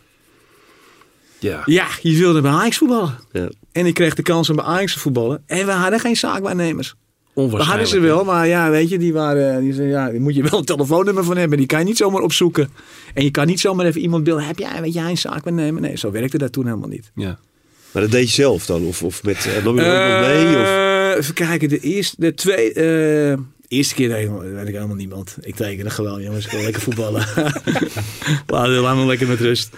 [1.65, 1.87] ja.
[2.01, 3.19] Je wilde bij Ajax voetballen.
[3.31, 3.49] ja.
[3.71, 5.43] En ik kreeg de kans om bij Ajax te voetballen.
[5.45, 6.95] En we hadden geen zaakwaarnemers.
[7.33, 10.35] We hadden ze wel, maar ja, weet je, die waren, die zeiden, ja, daar moet
[10.35, 11.57] je wel een telefoonnummer van hebben.
[11.57, 12.69] Die kan je niet zomaar opzoeken.
[13.13, 14.43] En je kan niet zomaar even iemand bellen.
[14.43, 15.81] Heb jij, weet jij, een zaakwaarnemer?
[15.81, 17.11] Nee, zo werkte dat toen helemaal niet.
[17.15, 17.39] Ja.
[17.91, 18.85] Maar dat deed je zelf dan?
[18.85, 20.47] Of, of met, eh, ook nog mee?
[20.47, 20.63] Of?
[20.63, 25.37] Eh, even kijken, de eerste, de twee, eh, eerste keer weet ik helemaal niemand.
[25.41, 27.25] Ik tekende gewoon, jongens, ik wil lekker voetballen.
[28.47, 29.69] laat, laat me lekker met rust.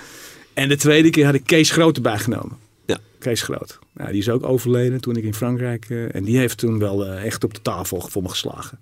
[0.57, 2.57] En de tweede keer had ik Kees Groot erbij genomen.
[2.85, 2.97] Ja.
[3.19, 3.79] Kees Groot.
[3.93, 5.85] Nou, die is ook overleden toen ik in Frankrijk.
[5.89, 8.79] eh, en die heeft toen wel eh, echt op de tafel voor me geslagen.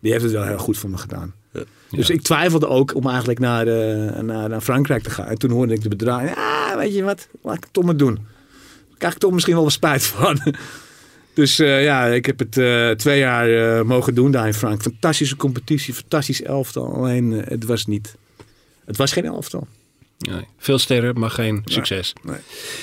[0.00, 1.34] Die heeft het wel heel goed voor me gedaan.
[1.90, 5.26] Dus ik twijfelde ook om eigenlijk naar, eh, naar, naar Frankrijk te gaan.
[5.26, 6.28] En toen hoorde ik de bedragen.
[6.28, 8.14] Ja, weet je wat, laat ik het toch maar doen.
[8.14, 10.40] Daar krijg ik toch misschien wel wat spijt van.
[11.34, 14.82] Dus eh, ja, ik heb het eh, twee jaar eh, mogen doen daar in Frankrijk.
[14.82, 16.94] Fantastische competitie, fantastisch elftal.
[16.94, 18.16] Alleen het was niet.
[18.84, 19.66] Het was geen elftal.
[20.28, 20.44] Nee.
[20.58, 22.12] Veel sterren, maar geen succes.
[22.22, 22.36] nee.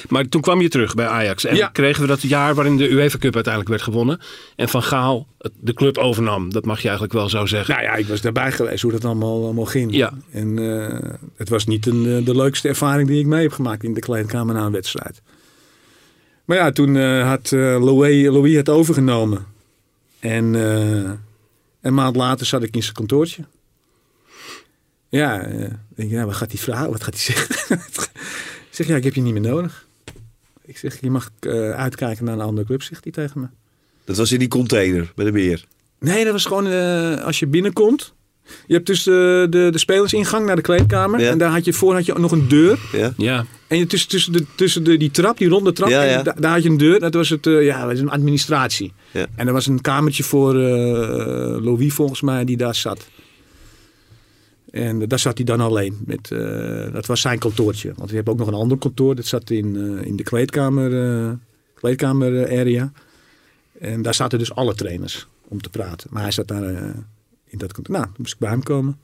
[0.10, 1.46] Maar toen kwam je terug bij Ajax.
[1.46, 1.68] En Ja.
[1.68, 4.20] kregen we dat jaar waarin de UEFA Cup uiteindelijk werd gewonnen.
[4.56, 5.28] En Van Gaal
[5.60, 6.52] de club overnam.
[6.54, 7.74] Dat mag je eigenlijk wel zo zeggen.
[7.76, 9.96] Nou ja, ik was daarbij geweest hoe dat allemaal, allemaal ging.
[9.96, 10.14] Ja.
[10.32, 13.84] En eh, het was niet een, eh, de leukste ervaring die ik mee heb gemaakt
[13.84, 15.22] in de kleedkamer na een wedstrijd.
[16.46, 19.46] Maar ja, toen eh, had eh, Louis, Louis het overgenomen.
[20.20, 20.54] En
[21.82, 23.44] een maand later zat ik in zijn kantoortje.
[25.10, 26.92] Ja, eh, ik denk, ja, wat gaat hij vragen?
[26.92, 27.76] Wat gaat hij zeggen?
[27.80, 29.86] ik zeg, ja, ik heb je niet meer nodig.
[30.66, 33.48] Ik zeg, je mag eh, uitkijken naar een andere club, zegt hij tegen me.
[34.06, 35.66] Dat was in die container met een meer.
[36.00, 38.14] Nee, dat was gewoon eh, als je binnenkomt.
[38.68, 41.20] Je hebt dus de, de, de spelersingang naar de kleedkamer.
[41.20, 41.30] Ja.
[41.32, 42.80] En daar had je voor had je nog een deur.
[42.92, 43.14] Ja?
[43.18, 46.10] Ja, En je tussen, tussen, de, tussen de, die trap, die ronde trap, Ja, en
[46.10, 46.24] ja.
[46.24, 47.00] da- daar had je een deur.
[47.00, 48.94] Dat was het, eh, ja, dat was een administratie.
[49.12, 49.26] Ja.
[49.36, 53.08] En er was een kamertje voor eh, Louis volgens mij die daar zat.
[54.72, 55.98] En daar zat hij dan alleen.
[56.06, 57.94] Met, eh, dat was zijn kantoortje.
[57.96, 59.16] Want je hebt ook nog een ander kantoor.
[59.16, 61.32] Dat zat in, eh, in de kleedkamer, eh,
[61.74, 62.92] kleedkamer eh, area.
[63.80, 66.10] En daar zaten dus alle trainers om te praten.
[66.12, 66.90] Maar hij zat daar eh,
[67.46, 68.00] in dat contract.
[68.00, 69.00] Nou, moest ik bij hem komen.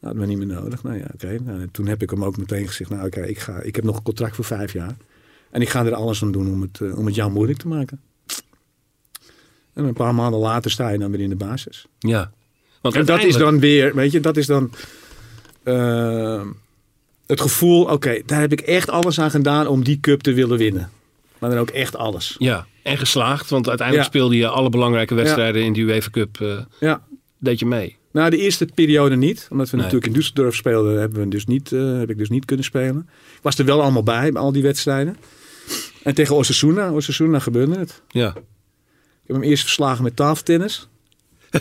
[0.00, 0.82] Nou, dat was niet meer nodig.
[0.82, 1.38] Nou ja, oké.
[1.42, 3.84] Nou, en toen heb ik hem ook meteen gezegd, nou oké, ik ga, ik heb
[3.84, 4.96] nog een contract voor vijf jaar.
[5.50, 7.68] En ik ga er alles aan doen om het, eh, om het jou moeilijk te
[7.68, 8.00] maken.
[9.72, 11.86] En een paar maanden later sta je dan weer in de basis.
[11.98, 12.32] Ja.
[12.92, 14.70] Want En dat is dan weer, weet je, dat is dan
[15.62, 16.42] eh,
[17.26, 20.58] het gevoel, oké, daar heb ik echt alles aan gedaan om die cup te willen
[20.58, 20.90] winnen.
[21.38, 22.34] Maar dan ook echt alles.
[22.38, 23.50] Ja, en geslaagd.
[23.50, 24.12] Want uiteindelijk Ja.
[24.18, 26.40] speelde je alle belangrijke wedstrijden in die UEFA Cup.
[26.40, 27.02] eh, Ja.
[27.38, 27.96] deed je mee.
[28.12, 29.46] Nou, de eerste periode niet.
[29.50, 29.84] Omdat we Nee.
[29.84, 33.08] natuurlijk in Düsseldorf speelden, hebben we dus niet, eh, heb ik dus niet kunnen spelen.
[33.36, 35.16] Ik was er wel allemaal bij, bij al die wedstrijden.
[36.02, 38.02] En tegen Osasuna, Osasuna gebeurde het.
[38.08, 38.28] Ja.
[38.28, 40.88] Ik heb hem eerst verslagen met tafeltennis.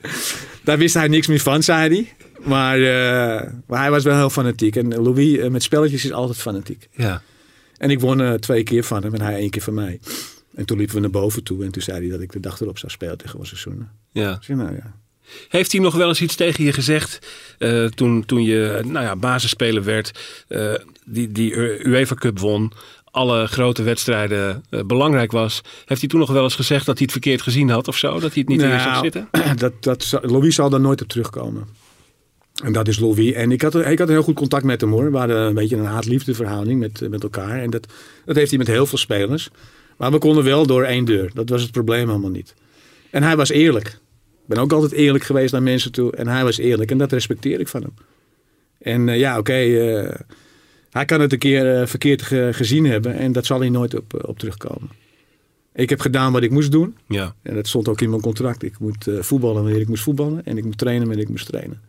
[0.64, 2.12] Daar wist hij niks meer van, zei hij.
[2.44, 4.76] Maar, eh, maar hij was wel heel fanatiek.
[4.76, 6.88] En Louis eh, met spelletjes is altijd fanatiek.
[6.92, 7.22] Ja.
[7.76, 10.00] En ik won eh, twee keer van hem en hij één keer van mij.
[10.54, 12.60] En toen liepen we naar boven toe en toen zei hij dat ik de dag
[12.60, 13.92] erop zou spelen tegen Osasuna.
[14.12, 14.34] ja.
[14.34, 15.00] Ik zei, nou ja.
[15.48, 17.18] Heeft hij nog wel eens iets tegen je gezegd
[17.94, 20.20] toen, toen je nou ja, basisspeler werd,
[21.04, 21.54] die, die
[21.86, 22.72] UEFA Cup won,
[23.12, 25.60] alle grote wedstrijden eh, belangrijk was?
[25.84, 28.12] Heeft hij toen nog wel eens gezegd dat hij het verkeerd gezien had of zo?
[28.12, 29.28] Dat hij het niet meer zag Nou, zitten?
[29.56, 31.66] Dat, dat, Louis zal daar nooit op terugkomen.
[32.64, 33.32] En dat is Louis.
[33.32, 35.10] En ik had, ik had een heel goed contact met hem hoor.
[35.12, 37.60] We hadden een beetje een haat-liefde verhouding met, met elkaar.
[37.60, 37.86] En dat,
[38.24, 39.48] dat heeft hij met heel veel spelers.
[39.96, 41.30] Maar we konden wel door één deur.
[41.34, 42.54] Dat was het probleem helemaal niet.
[43.10, 43.86] En hij was eerlijk.
[44.42, 46.12] Ik ben ook altijd eerlijk geweest naar mensen toe.
[46.16, 46.90] En hij was eerlijk.
[46.90, 47.94] En dat respecteer ik van hem.
[48.78, 49.52] En eh, ja, oké.
[49.52, 50.14] eh,
[50.92, 53.14] hij kan het een keer eh, verkeerd ge- gezien hebben.
[53.14, 54.88] En dat zal hij nooit op, eh, op terugkomen.
[55.74, 56.96] Ik heb gedaan wat ik moest doen.
[57.08, 57.34] Ja.
[57.42, 58.62] En dat stond ook in mijn contract.
[58.62, 60.44] Ik moet eh, voetballen wanneer ik moest voetballen.
[60.44, 61.80] En ik moet trainen wanneer ik moest trainen.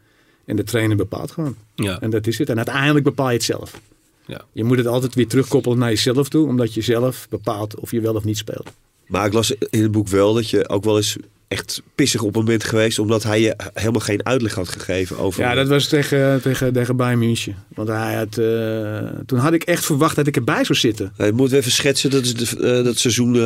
[0.45, 1.55] En de trainer bepaalt gewoon.
[1.75, 1.99] Ja.
[2.01, 2.49] En dat is het.
[2.49, 3.81] En uiteindelijk bepaal je het zelf.
[4.25, 4.41] Ja.
[4.51, 6.47] Je moet het altijd weer terugkoppelen naar jezelf toe.
[6.47, 8.71] Omdat je zelf bepaalt of je wel of niet speelt.
[9.07, 11.17] Maar ik las in het boek wel dat je ook wel eens
[11.53, 12.99] echt pissig op een bent geweest.
[12.99, 15.41] Omdat hij je helemaal geen uitleg had gegeven over...
[15.43, 17.55] Ja, dat was tegen, tegen, tegen Bayern München.
[17.75, 21.13] Want hij had, eh, toen had ik echt verwacht dat ik erbij zou zitten.
[21.17, 23.35] Hij moet even schetsen, dat is de, eh, dat seizoen...
[23.35, 23.41] eh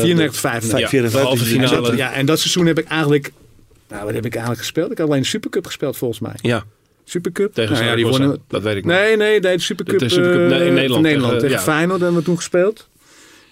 [0.00, 0.78] 94, 95.
[0.78, 1.86] Ja, 94, de halve En finale.
[1.88, 3.32] dat- ja, en dat seizoen heb ik eigenlijk...
[3.88, 4.90] Nou, wat heb ik eigenlijk gespeeld?
[4.92, 6.34] Ik had alleen de Supercup gespeeld volgens mij.
[6.40, 6.64] Ja,
[7.04, 7.54] Supercup?
[7.54, 8.94] tegen nou, ja, die Dat weet ik nog.
[8.96, 11.32] Nee, nee, nee, de Supercup, De Supercup, nee, in eh, Nederland van Nederland.
[11.32, 11.72] tegen- Tegen, ja.
[11.72, 12.88] Feyenoord hebben we toen gespeeld.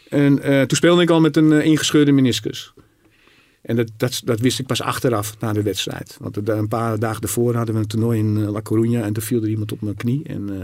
[0.09, 2.73] En eh, toen speelde ik al met een eh, ingescheurde meniscus.
[3.61, 6.17] En dat, dat, wist ik pas achteraf na de wedstrijd.
[6.21, 9.05] Want een paar dagen daarvoor hadden we een toernooi in eh, La Coruña.
[9.05, 10.25] En toen viel er iemand op mijn knie.
[10.25, 10.61] En eh,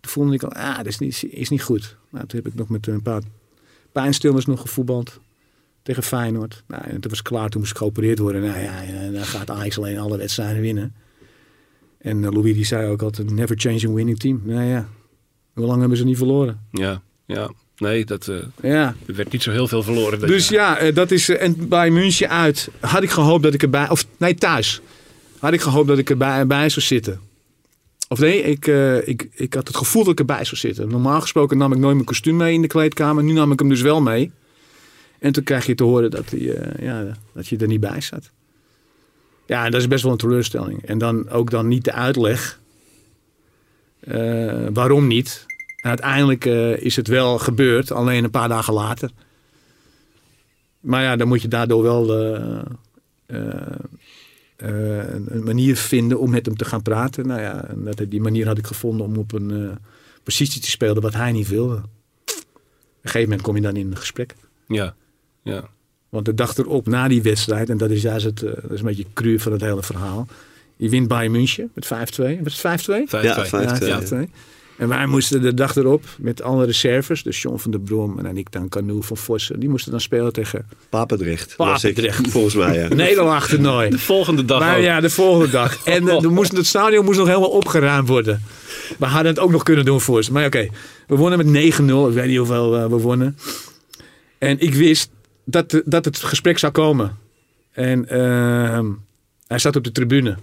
[0.00, 1.96] toen voelde ik al, ah, dat is niet, is niet goed.
[2.10, 3.22] Nou, toen heb ik nog met een paar
[3.92, 5.20] pijnstillers nog gevoetbald.
[5.82, 6.62] Tegen Feyenoord.
[6.66, 7.48] Nou, en toen was klaar.
[7.48, 8.40] Toen moest ik geopereerd worden.
[8.42, 10.94] Nou ja, ja, dan gaat Ajax alleen alle wedstrijden winnen.
[11.98, 14.40] En eh, Louis die zei ook altijd, never change a winning team.
[14.44, 14.88] Nou ja,
[15.52, 16.60] hoe lang hebben ze niet verloren?
[16.70, 17.50] Ja, ja.
[17.76, 20.20] Nee, dat eh, Ja, er werd niet zo heel veel verloren.
[20.20, 20.82] dus jaar.
[20.82, 21.28] ja, eh, dat is.
[21.28, 23.90] eh, En bij München uit had ik gehoopt dat ik erbij.
[23.90, 24.80] Of nee, thuis.
[25.38, 27.20] Had ik gehoopt dat ik erbij bij zou zitten.
[28.08, 28.66] Of nee, ik,
[29.06, 30.88] ik, ik had het gevoel dat ik erbij zou zitten.
[30.88, 33.24] Normaal gesproken nam ik nooit mijn kostuum mee in de kleedkamer.
[33.24, 34.30] Nu nam ik hem dus wel mee.
[35.18, 38.30] En toen krijg je te horen dat, die, ja, dat je er niet bij zat.
[39.46, 40.82] Ja, en dat is best wel een teleurstelling.
[40.84, 42.60] En dan ook dan niet de uitleg.
[44.72, 45.46] waarom niet?
[45.86, 49.10] En uiteindelijk eh, is het wel gebeurd, alleen een paar dagen later.
[50.80, 52.58] Maar ja, dan moet je daardoor wel eh,
[53.26, 57.26] eh, een, manier vinden om met hem te gaan praten.
[57.26, 59.78] Nou ja, en dat, die manier had ik gevonden om op een
[60.22, 61.74] positie te spelen wat hij niet wilde.
[61.74, 61.82] Op
[62.26, 62.34] een
[63.02, 64.34] gegeven moment kom je dan in een gesprek.
[64.68, 64.94] Ja,
[65.42, 65.68] ja.
[66.08, 68.86] Want de dag erop, na die wedstrijd, en dat is juist het, dat is een
[68.86, 70.26] beetje cru van het hele verhaal.
[70.76, 71.88] Je wint Bayern München met 5-2.
[72.42, 72.84] Was het 5-2?
[72.84, 73.46] Vijf, Ja, twee.
[73.46, 74.26] vijf, Ja, twee.
[74.26, 74.30] 5-2.
[74.76, 78.36] En wij moesten de dag erop met alle reserves, dus John van der Brom en
[78.36, 81.56] ik dan Canoe van Vossen, die moesten dan spelen tegen Papendrecht.
[81.56, 82.28] Papendrecht.
[82.30, 82.88] Volgens mij, ja.
[82.94, 83.90] Nederland toernooi.
[83.90, 84.82] De volgende dag Maar ook.
[84.82, 85.78] ja, de volgende dag.
[85.84, 88.42] En eh, er moest, het stadion moest nog helemaal opgeruimd worden.
[88.98, 90.32] We hadden het ook nog kunnen doen voor ze.
[90.32, 90.68] Maar oké,
[91.06, 91.84] we wonnen met 9-0.
[92.08, 93.38] Ik weet niet hoeveel eh, we wonnen.
[94.38, 95.10] En ik wist
[95.44, 97.16] dat, dat het gesprek zou komen.
[97.72, 98.86] En ehm,
[99.46, 100.36] hij zat op de tribune.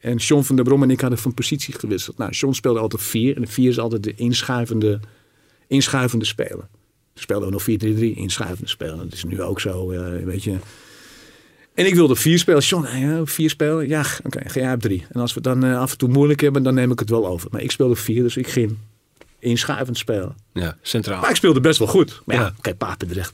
[0.00, 2.18] En John van der Brom en ik hadden van positie gewisseld.
[2.18, 3.36] Nou, John speelde altijd 4.
[3.36, 5.00] En de 4 is altijd de inschuivende,
[5.66, 6.68] inschuivende speler.
[7.14, 7.64] Ze speelden ook nog 4-3-3,
[8.14, 8.96] inschuivende speler.
[8.96, 10.56] Dat is nu ook zo, eh, weet je.
[11.74, 12.84] En ik wilde vier spelen.
[12.84, 13.88] Hè, vier spelen?
[13.88, 15.04] Ja, oké, ga jij op drie.
[15.10, 17.10] En als we het dan eh, af en toe moeilijk hebben, dan neem ik het
[17.10, 17.48] wel over.
[17.50, 18.76] Maar ik speelde vier, dus ik ging
[19.40, 20.34] inschuivend spelen.
[20.52, 21.20] Ja, centraal.
[21.20, 22.22] Maar ik speelde best wel goed.
[22.24, 22.74] Maar ja, Ja.
[22.74, 23.32] Papendrecht.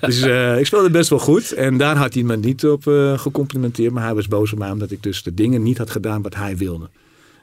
[0.00, 1.52] dus eh, ik speelde best wel goed.
[1.52, 3.92] En daar had hij me niet op eh, gecomplimenteerd.
[3.92, 6.34] Maar hij was boos op mij omdat ik dus de dingen niet had gedaan wat
[6.34, 6.90] hij wilde.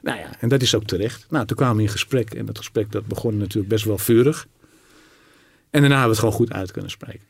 [0.02, 1.26] Nou ja, en dat is ook terecht.
[1.30, 2.34] Nou, toen kwamen we in gesprek.
[2.34, 4.46] En dat gesprek dat begon natuurlijk best wel vurig.
[5.70, 7.20] En daarna hebben we het gewoon goed uit kunnen spreken.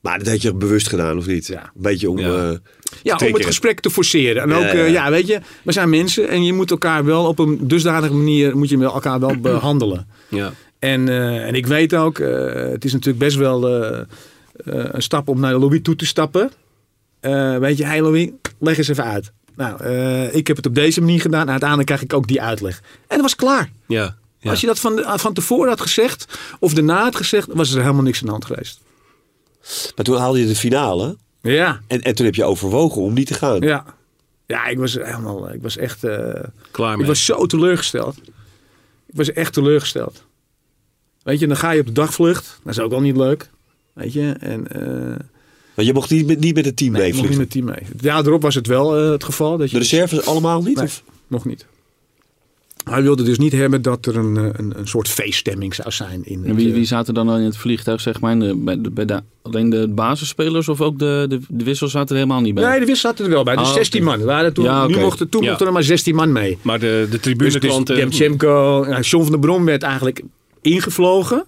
[0.00, 1.46] Maar dat had je bewust gedaan, of niet?
[1.46, 1.62] Ja.
[1.62, 2.18] Een beetje om...
[2.18, 2.26] Ja.
[2.50, 2.56] eh,
[3.02, 4.42] Ja, om het gesprek te forceren.
[4.42, 7.38] En ook, Ja, ja, weet je, we zijn mensen en je moet elkaar wel op
[7.38, 10.08] een dusdanige manier moet je elkaar wel behandelen.
[10.28, 10.52] Ja.
[10.78, 14.04] En, eh, en ik weet ook, eh, het is natuurlijk best wel eh, eh,
[14.64, 16.50] een stap om naar Louis toe te stappen.
[17.20, 19.32] Eh, weet je, hey Louis, leg eens even uit.
[19.56, 21.42] Nou, eh, ik heb het op deze manier gedaan.
[21.42, 22.76] En uiteindelijk krijg ik ook die uitleg.
[22.78, 23.70] En dat was klaar.
[23.86, 24.16] Ja.
[24.38, 24.50] ja.
[24.50, 28.02] Als je dat van, van tevoren had gezegd, of daarna had gezegd, was er helemaal
[28.02, 28.80] niks aan de hand geweest.
[29.96, 31.16] Maar toen haalde je de finale.
[31.42, 33.60] Ja, En, en toen heb je overwogen om niet te gaan.
[33.60, 33.84] ja.
[34.46, 37.06] Ja, ik was helemaal, ik was echt, eh, Klaar ik mee.
[37.06, 38.16] was zo teleurgesteld.
[39.06, 40.24] Ik was echt teleurgesteld.
[41.22, 42.58] Weet je, dan ga je op de dagvlucht.
[42.64, 43.50] Dat is ook al niet leuk.
[43.92, 44.66] Weet je, en...
[44.68, 45.16] eh,
[45.74, 47.50] Want je mocht niet met, niet met het team Nee, ik mocht niet met het
[47.50, 47.82] team mee.
[48.00, 49.56] Ja, erop was het wel eh, het geval.
[49.56, 50.76] Dat je De reserves allemaal niet?
[50.76, 50.84] Nee.
[50.84, 51.02] Of?
[51.26, 51.66] Nog niet.
[52.84, 56.20] Hij wilde dus niet hebben dat er een, eh, een, een soort feeststemming zou zijn.
[56.24, 58.38] In En wie, eh, wie zaten dan in het vliegtuig, zeg maar?
[58.38, 62.08] de- bij de, bij de, alleen de basisspelers of ook de, de, de wissels zaten
[62.16, 62.64] er helemaal niet bij?
[62.70, 63.56] Nee, de wissel zaten er wel bij.
[63.56, 64.16] Dus Ah, 16 oké.
[64.16, 64.26] man.
[64.26, 65.48] Waren toen, Ja, nu mochten, toen Ja.
[65.48, 66.58] mochten er maar 16 man mee.
[66.62, 67.94] Maar de, de Dus, dus tribuneklanten...
[67.96, 70.22] Demchenko, nou, John van der Brom werd eigenlijk
[70.60, 71.44] ingevlogen.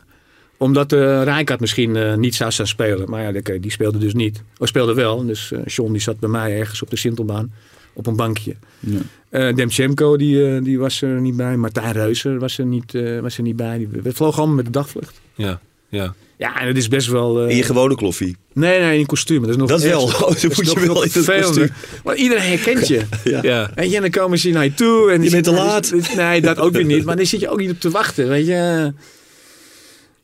[0.57, 3.11] Omdat de Rijkaard misschien eh, niet zou staan spelen.
[3.11, 4.42] Maar ja, oké, die speelde dus niet.
[4.59, 5.27] Of speelde wel.
[5.27, 7.53] Dus eh John die zat bij mij ergens op de Sintelbaan.
[7.92, 8.55] Op een bankje.
[8.81, 8.98] Ja.
[9.28, 11.57] Eh Demchenko die, eh, die was er niet bij.
[11.57, 13.88] Martijn Reuser was er niet, eh, was er niet bij.
[14.02, 15.20] We vlogen allemaal met de dagvlucht.
[15.35, 16.14] Ja, ja.
[16.38, 17.42] Ja, en het is best wel...
[17.42, 18.37] eh, In je gewone kloffie.
[18.52, 19.40] Nee, nee, in kostuum.
[19.40, 20.02] Dat is nog Dat wel.
[20.07, 20.20] erger.
[20.24, 21.68] Oh, dan is moet je wel veel in het kostuum.
[22.05, 23.02] Maar iedereen herkent je.
[23.42, 23.70] ja.
[23.74, 25.11] Weet je, en dan komen ze naar je toe.
[25.12, 25.92] En Je bent te laat.
[26.16, 27.05] Nee, dat ook weer niet.
[27.05, 28.92] Maar dan zit je ook niet op te wachten, weet je.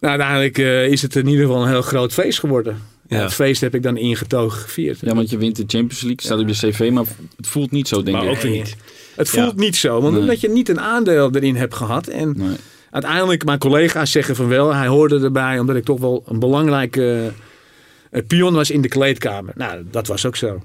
[0.01, 0.59] Nou, uiteindelijk
[0.93, 2.79] is het in ieder geval een heel groot feest geworden.
[3.09, 3.23] Ja.
[3.23, 4.99] Het feest heb ik dan ingetogen gevierd.
[5.01, 7.05] Ja, want je wint de Champions League, staat op je cv, maar
[7.37, 8.37] het voelt niet zo, denk Maar ik.
[8.37, 8.77] ook niet.
[9.17, 10.21] Het voelt niet zo, want Nee.
[10.23, 12.07] omdat je niet een aandeel erin hebt gehad.
[12.07, 12.57] En Nee.
[12.91, 17.33] uiteindelijk, mijn collega's zeggen van wel, hij hoorde erbij, omdat ik toch wel een belangrijke
[18.11, 19.53] eh, pion was in de kleedkamer.
[19.57, 20.63] Nou, dat was ook zo.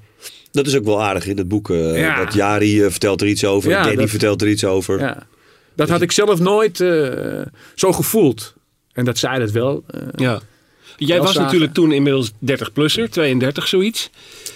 [0.51, 1.69] Dat is ook wel aardig in het boek.
[1.69, 2.23] eh, Ja.
[2.23, 3.69] Dat Jari eh, vertelt er iets over.
[3.69, 4.99] Ja, Danny dat- vertelt er iets over.
[4.99, 5.27] Ja.
[5.75, 7.41] Dat had ik zelf nooit eh,
[7.75, 8.53] zo gevoeld.
[8.93, 9.83] En dat zei het wel.
[10.15, 10.41] ja.
[10.97, 11.41] Jij was zagen.
[11.43, 14.09] natuurlijk toen inmiddels 30-plusser, 32 zoiets.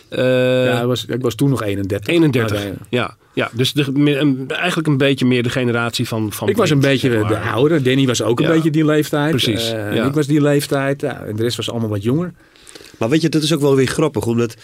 [0.09, 2.07] Eh, ja, ik was, ik was toen nog 31.
[2.13, 2.57] 31.
[2.57, 6.31] Maar, eh, Ja, ja, dus de, een- eigenlijk een beetje meer de generatie van.
[6.33, 7.51] van ik was een beetje zeg de maar.
[7.51, 7.81] oude.
[7.81, 8.51] Danny was ook een Ja.
[8.53, 9.29] beetje die leeftijd.
[9.29, 10.05] Precies, Eh, ja.
[10.05, 11.01] Ik was die leeftijd.
[11.01, 12.33] Ja, en de rest was allemaal wat jonger.
[12.97, 14.25] Maar weet je, dat is ook wel weer grappig.
[14.25, 14.55] Omdat,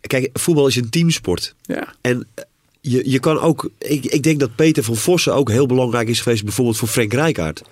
[0.00, 1.54] kijk, voetbal is een teamsport.
[1.62, 1.94] Ja.
[2.00, 2.26] En
[2.80, 6.20] je, je kan ook, ik, ik denk dat Peter van Vossen ook heel belangrijk is
[6.20, 7.62] geweest, bijvoorbeeld voor Frank Rijkaard.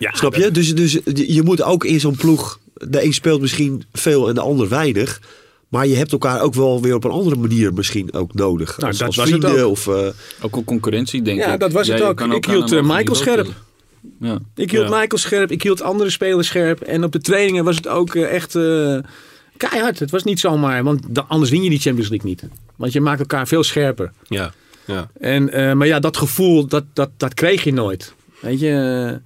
[0.00, 0.50] Ja, Snap je?
[0.50, 4.40] Dus, dus je moet ook in zo'n ploeg, de een speelt misschien veel en de
[4.40, 5.20] ander weinig.
[5.68, 8.76] Maar je hebt elkaar ook wel weer op een andere manier misschien ook nodig.
[8.76, 9.70] Nou, als, dat als was het vrienden ook.
[9.70, 9.86] of...
[9.86, 10.06] eh,
[10.40, 11.44] Ook al concurrentie, denk ik.
[11.46, 12.20] Ja, dat was het ook.
[12.20, 13.46] Ik hield, een eh, Michael scherp.
[14.20, 14.38] Ja.
[14.54, 14.98] Ik hield Ja.
[14.98, 15.50] Michael scherp.
[15.50, 16.80] Ik hield andere spelers scherp.
[16.80, 18.98] En op de trainingen was het ook eh, echt eh,
[19.56, 19.98] keihard.
[19.98, 20.84] Het was niet zomaar.
[20.84, 22.42] Want anders win je die Champions League niet.
[22.76, 24.12] Want je maakt elkaar veel scherper.
[24.28, 24.52] Ja,
[24.84, 25.10] ja.
[25.20, 28.14] En, eh, maar ja, dat gevoel, dat, dat, dat kreeg je nooit.
[28.40, 29.20] Weet je.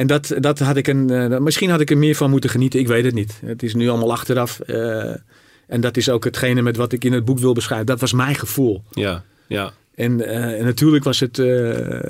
[0.00, 2.80] En dat, dat had ik een, eh, misschien had ik er meer van moeten genieten.
[2.80, 3.40] Ik weet het niet.
[3.44, 4.60] Het is nu allemaal achteraf.
[4.60, 5.14] eh,
[5.66, 7.86] en dat is ook hetgene met wat ik in het boek wil beschrijven.
[7.86, 8.82] Dat was mijn gevoel.
[8.90, 9.72] ja, ja.
[9.94, 11.36] En, eh, en natuurlijk was het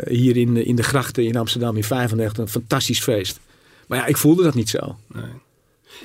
[0.06, 3.40] hier in, in de grachten in Amsterdam in 95 een fantastisch feest.
[3.86, 4.96] Maar ja, ik voelde dat niet zo.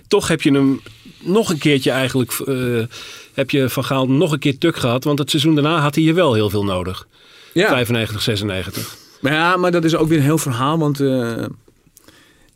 [0.08, 0.82] Toch heb je hem
[1.24, 2.32] nog een keertje eigenlijk.
[3.34, 5.04] heb je Van Gaal nog een keer tuk gehad.
[5.04, 7.08] Want het seizoen daarna had hij je wel heel veel nodig.
[7.54, 8.98] Ja, 95, 96.
[9.22, 10.78] maar, ja maar dat is ook weer een heel verhaal.
[10.78, 11.00] Want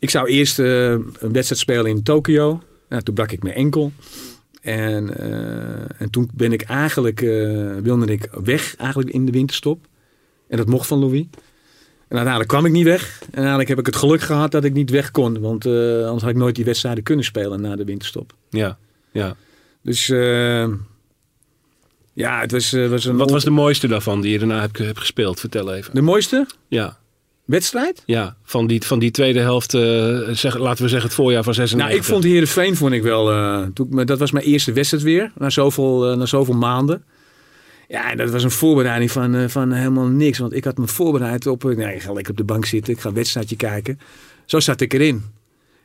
[0.00, 2.62] ik zou eerst eh, een wedstrijd spelen in Tokio.
[2.88, 3.92] Nou, toen brak ik mijn enkel.
[4.60, 9.86] En, eh, en toen ben ik eigenlijk, eh, wilde ik weg eigenlijk in de winterstop.
[10.48, 11.20] En dat mocht van Louis.
[12.08, 13.18] En uiteindelijk kwam ik niet weg.
[13.20, 15.40] En uiteindelijk heb ik het geluk gehad dat ik niet weg kon.
[15.40, 18.34] Want anders had ik nooit die wedstrijden kunnen spelen na de winterstop.
[18.48, 18.78] Ja,
[19.10, 19.36] ja.
[19.82, 20.06] Dus
[22.12, 23.16] ja, het was, was een...
[23.16, 25.40] Wat was de mooiste daarvan die je daarna hebt, hebt gespeeld?
[25.40, 25.94] Vertel even.
[25.94, 26.99] de mooiste Ja,
[27.50, 28.02] wedstrijd?
[28.06, 28.36] ja.
[28.42, 31.88] Van, die, van die tweede helft, eh, zeg, laten we zeggen het voorjaar van 96.
[31.88, 33.30] Nou, ik vond Heerenveen vond ik wel...
[33.30, 35.32] eh, toen, ik dat was mijn eerste wedstrijd weer.
[35.38, 37.04] Na zoveel, eh, na zoveel maanden.
[37.88, 40.38] Ja, en dat was een voorbereiding van, van helemaal niks.
[40.38, 41.62] Want ik had me voorbereid op...
[41.62, 42.92] Nee, ik ga lekker op de bank zitten.
[42.92, 44.00] Ik ga een wedstrijdje kijken.
[44.44, 45.24] Zo zat ik erin.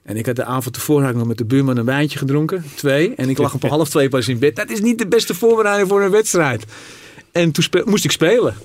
[0.03, 2.63] En ik had de avond tevoren nog met de buurman een wijntje gedronken.
[2.75, 3.15] Twee.
[3.15, 4.55] En ik lag op half twee pas in bed.
[4.55, 6.65] Dat is niet de beste voorbereiding voor een wedstrijd.
[7.31, 8.55] En toen moest ik spelen.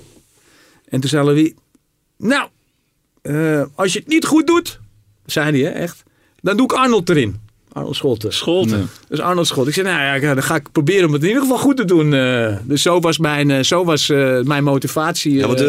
[0.89, 1.53] En toen zei Louis...
[2.17, 2.49] Nou,
[3.21, 4.79] eh, als je het niet goed doet...
[5.25, 6.03] Zei hij, hè, echt.
[6.41, 7.35] Dan doe ik Arnold erin.
[7.73, 8.33] Arnold Scholten.
[8.33, 8.77] Scholten.
[8.77, 8.85] Nee.
[9.09, 9.67] Dus Arnold Schot.
[9.67, 11.85] Ik zei, nou ja, dan ga ik proberen om het in ieder geval goed te
[11.85, 12.13] doen.
[12.13, 12.55] eh.
[12.63, 14.07] dus zo was mijn, eh, zo was,
[14.43, 15.33] mijn motivatie.
[15.33, 15.59] Ja, want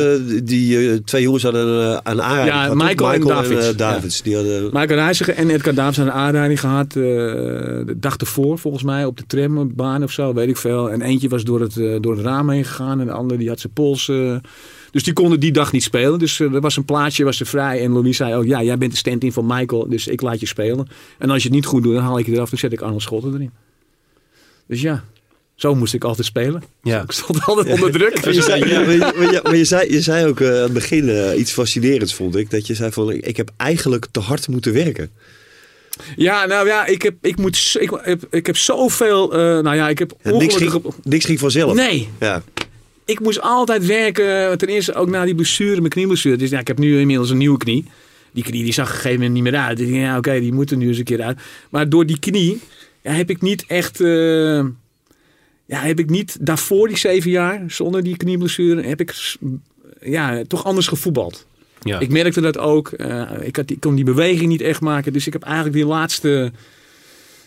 [0.46, 1.66] die twee jongens hadden
[2.02, 2.88] een, aanrijding Ja, gehad, toch?
[2.88, 3.68] Michael en Davids.
[3.68, 4.22] eh, Davids.
[4.22, 6.86] Die hadden, Michael Reiziger en Edgar Davids hadden een aanrijding gehad.
[6.86, 10.90] eh, de dag ervoor, volgens mij, op de trambaan of zo, weet ik veel.
[10.90, 13.00] En eentje was door het, door het raam heen gegaan.
[13.00, 14.10] En de andere die had zijn pols.
[14.92, 16.18] Dus die konden die dag niet spelen.
[16.18, 17.82] Dus eh, er was een plaatje, was er vrij.
[17.84, 19.88] En Louis zei ook, ja, jij bent de stand-in van Michael.
[19.88, 20.88] Dus ik laat je spelen.
[21.18, 22.50] En als je het niet goed doet, dan haal ik je eraf.
[22.50, 23.50] Dan zet ik Arnold Schotten erin.
[24.66, 25.04] Dus ja,
[25.54, 26.62] zo moest ik altijd spelen.
[26.82, 27.02] Ja.
[27.02, 28.24] Ik stond altijd onder druk.
[28.24, 30.48] Maar je zei, ja, maar je, maar je- maar je zei, je zei ook eh,
[30.48, 32.50] aan het begin eh, iets fascinerends, vond ik.
[32.50, 35.10] Dat je zei van, ik heb eigenlijk te hard moeten werken.
[36.16, 39.88] Ja, nou ja, ik heb, ik moet, ik, heb, ik heb zoveel, eh, nou ja,
[39.88, 41.74] ik heb Ja, niks, ging, niks ging vanzelf.
[41.74, 42.42] Nee, Ja.
[43.12, 44.58] Ik moest altijd werken.
[44.58, 46.36] Ten eerste ook na die blessure, mijn knieblessure.
[46.36, 47.84] Dus ja, ik heb nu inmiddels een nieuwe knie.
[48.32, 49.76] Die knie die zag op een gegeven moment niet meer uit.
[49.76, 51.38] Dus ja, oké, die moet er nu eens een keer uit.
[51.70, 52.60] Maar door die knie
[53.02, 54.00] ja, heb ik niet echt...
[54.00, 54.64] eh,
[55.66, 59.36] ja, heb ik niet daarvoor die zeven jaar, zonder die knieblessure, heb ik
[60.00, 61.46] ja, toch anders gevoetbald.
[61.82, 61.98] Ja.
[62.00, 62.88] Ik merkte dat ook.
[62.88, 65.12] Eh, ik, had, die- ik kon die beweging niet echt maken.
[65.12, 66.52] Dus ik heb eigenlijk die laatste...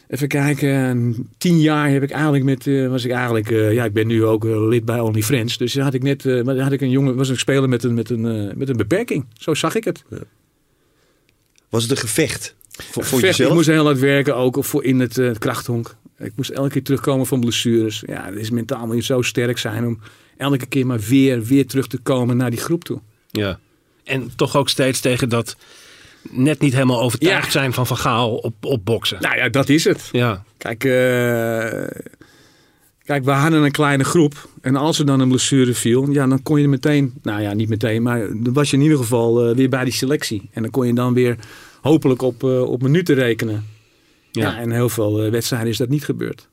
[0.07, 3.93] Even kijken, tien jaar heb ik eigenlijk met, eh, was ik eigenlijk, eh, ja, ik
[3.93, 5.57] ben nu ook eh, lid bij Only Friends.
[5.57, 7.93] Dus had ik net, maar dan had ik een jongen, was een speler met een,
[7.93, 9.25] met een, met een beperking.
[9.33, 10.03] Zo zag ik het.
[11.69, 12.55] Was het een gevecht?
[12.83, 13.49] Voor, voor Vecht, jezelf?
[13.49, 15.95] Ik moest heel hard werken, ook voor in het eh, krachthonk.
[16.17, 18.03] Ik moest elke keer terugkomen van blessures.
[18.07, 19.99] Ja, het is mentaal moet je zo sterk zijn om
[20.37, 22.99] elke keer maar weer, weer terug te komen naar die groep toe.
[23.31, 23.59] Ja.
[24.03, 25.57] En toch ook steeds tegen dat
[26.31, 27.51] net niet helemaal overtuigd Ja.
[27.51, 29.17] zijn van Van Gaal op, op boksen.
[29.21, 30.09] Nou ja, dat is het.
[30.11, 30.43] Ja.
[30.57, 30.91] Kijk, eh,
[33.03, 34.49] kijk, we hadden een kleine groep.
[34.61, 37.69] En als er dan een blessure viel, ja, dan kon je meteen, nou ja, niet
[37.69, 40.49] meteen, maar dan was je in ieder geval eh, weer bij die selectie.
[40.53, 41.35] En dan kon je dan weer
[41.81, 43.65] hopelijk op, eh, op minuten rekenen.
[44.31, 44.41] Ja.
[44.51, 44.57] Ja.
[44.57, 46.47] en heel veel wedstrijden is dat niet gebeurd.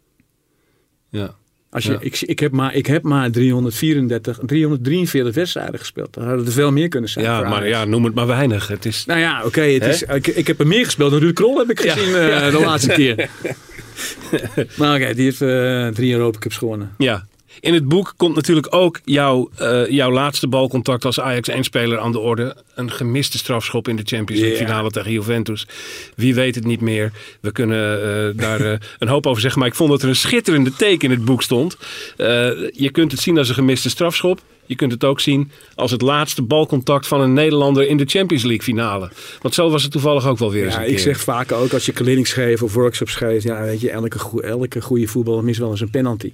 [1.08, 1.35] ja.
[1.72, 1.98] Als je, Ja.
[2.00, 6.16] ik, ik, heb maar, ik heb maar 334, 343 wedstrijden gespeeld.
[6.16, 7.24] Er hadden er veel meer kunnen zijn.
[7.24, 8.68] ja, maar ja, noem het maar weinig.
[8.68, 9.61] Het is, Nou ja, oké.
[9.61, 9.88] het Hè?
[9.88, 11.92] is ik, ik heb er meer gespeeld dan Ruud Krol heb ik Ja.
[11.92, 13.28] gezien eh, de laatste keer.
[14.78, 16.94] maar oké, die heeft eh, drie Europa Cups gewonnen.
[16.98, 17.26] ja.
[17.60, 22.12] In het boek komt natuurlijk ook jouw, eh, jouw laatste balcontact als Ajax 1-speler aan
[22.12, 22.56] de orde.
[22.74, 24.66] Een gemiste strafschop in de Champions League Ja.
[24.66, 25.66] finale tegen Juventus.
[26.16, 27.12] Wie weet het niet meer.
[27.40, 29.60] We kunnen eh, daar eh, een hoop over zeggen.
[29.60, 31.76] Maar ik vond dat er een schitterende teken in het boek stond.
[32.72, 34.40] Je kunt het zien als een gemiste strafschop.
[34.66, 38.42] Je kunt het ook zien als het laatste balcontact van een Nederlander in de Champions
[38.44, 39.10] League finale.
[39.40, 41.02] Want zo was het toevallig ook wel weer eens Ja, een ik keer.
[41.04, 43.42] zeg vaak ook als je clinics geeft of workshops geeft.
[43.44, 46.32] Ja, weet je, elke, elke goede voetballer mist wel eens een penalty.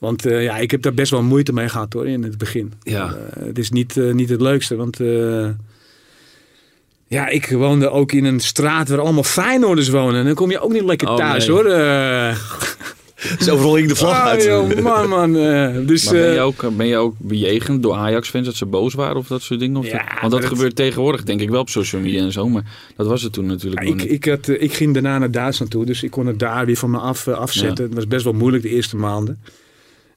[0.00, 2.72] Want eh, ja, ik heb daar best wel moeite mee gehad hoor, in het begin.
[2.82, 3.06] Ja.
[3.06, 4.98] Eh, het is niet, eh, niet het leukste, want...
[7.06, 10.20] ja, ik woonde ook in een straat waar allemaal Feyenoorders wonen.
[10.20, 11.56] En dan kom je ook niet lekker Oh, thuis nee.
[11.56, 11.64] hoor.
[13.38, 14.44] Dus overal hing de vlag ah, uit.
[14.44, 15.32] joh, man, man.
[15.86, 19.16] dus, Maar ben je, ook, ben je ook bejegend door Ajax-fans dat ze boos waren
[19.16, 19.76] of dat soort dingen?
[19.76, 22.32] Of Ja, dat- want dat, dat- gebeurt tegenwoordig denk ik wel op social media en
[22.32, 22.48] zo.
[22.48, 22.64] Maar
[22.96, 24.10] dat was het toen natuurlijk nog ik, niet.
[24.10, 26.90] ik, had, ik ging daarna naar Duitsland toe, dus ik kon het daar weer van
[26.90, 27.84] me af, afzetten.
[27.84, 29.38] Het was best wel moeilijk de eerste maanden.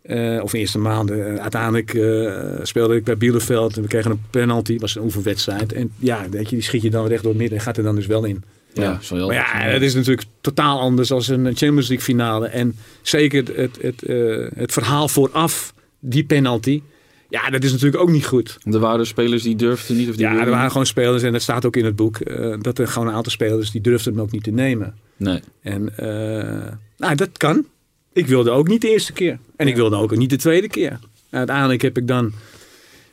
[0.03, 1.35] Eh, of de eerste maanden.
[1.35, 4.77] Eh, uiteindelijk eh, speelde ik bij Bielefeld en we kregen een penalty.
[4.77, 5.73] Was een oefenwedstrijd.
[5.73, 7.83] En ja, weet je, die schiet je dan recht door het midden en gaat er
[7.83, 8.43] dan dus wel in.
[8.73, 12.47] ja, zo heel Maar ja, het is natuurlijk totaal anders als een Champions League finale.
[12.47, 16.81] En zeker het, het, het, eh, het verhaal vooraf, die penalty.
[17.29, 18.57] Ja, dat is natuurlijk ook niet goed.
[18.63, 21.41] Er waren spelers die durfden niet of die Ja, er waren gewoon spelers, en dat
[21.41, 24.21] staat ook in het boek, eh, dat er gewoon een aantal spelers die durfden hem
[24.21, 24.95] ook niet te nemen.
[25.17, 25.39] Nee.
[25.61, 27.65] En eh, nou, dat kan.
[28.13, 29.39] Ik wilde ook niet de eerste keer.
[29.56, 30.89] En ik wilde ook niet de tweede keer.
[30.89, 30.99] Nou,
[31.30, 32.32] uiteindelijk heb ik dan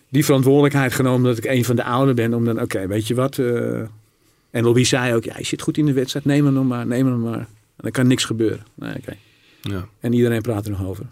[0.08, 2.34] die verantwoordelijkheid genomen dat ik een van de ouderen ben.
[2.34, 3.38] Om dan, oké, weet je wat.
[3.38, 3.80] eh,
[4.50, 6.24] en Louis zei ook, ja, je zit goed in de wedstrijd.
[6.24, 7.38] Neem hem nog maar, neem hem maar.
[7.38, 8.64] En dan kan niks gebeuren.
[8.78, 9.16] Oké.
[9.62, 9.88] Ja.
[10.00, 11.04] En iedereen praat er nog over.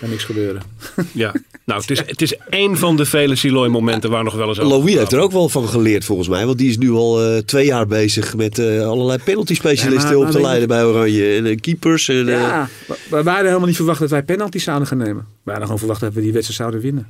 [0.00, 0.62] Kan niks gebeuren.
[1.12, 4.60] Ja, nou, het is, het is één van de vele Siloy-momenten waar nog wel eens
[4.60, 6.46] over Louis heeft er ook wel van geleerd volgens mij.
[6.46, 10.16] Want die is nu al eh, twee jaar bezig met eh, allerlei penalty specialisten Ja,
[10.16, 11.34] maar- op te leiden bij Oranje.
[11.34, 12.08] En eh, keepers.
[12.08, 12.68] En, eh, Ja,
[13.08, 15.26] wij hadden helemaal niet verwacht dat wij penalties zouden gaan nemen.
[15.42, 17.08] We hadden gewoon verwacht dat we die wedstrijd zouden winnen.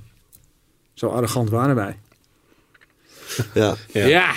[0.94, 1.96] Zo arrogant waren wij.
[3.54, 3.76] ja.
[3.92, 4.06] Ja.
[4.06, 4.34] ja.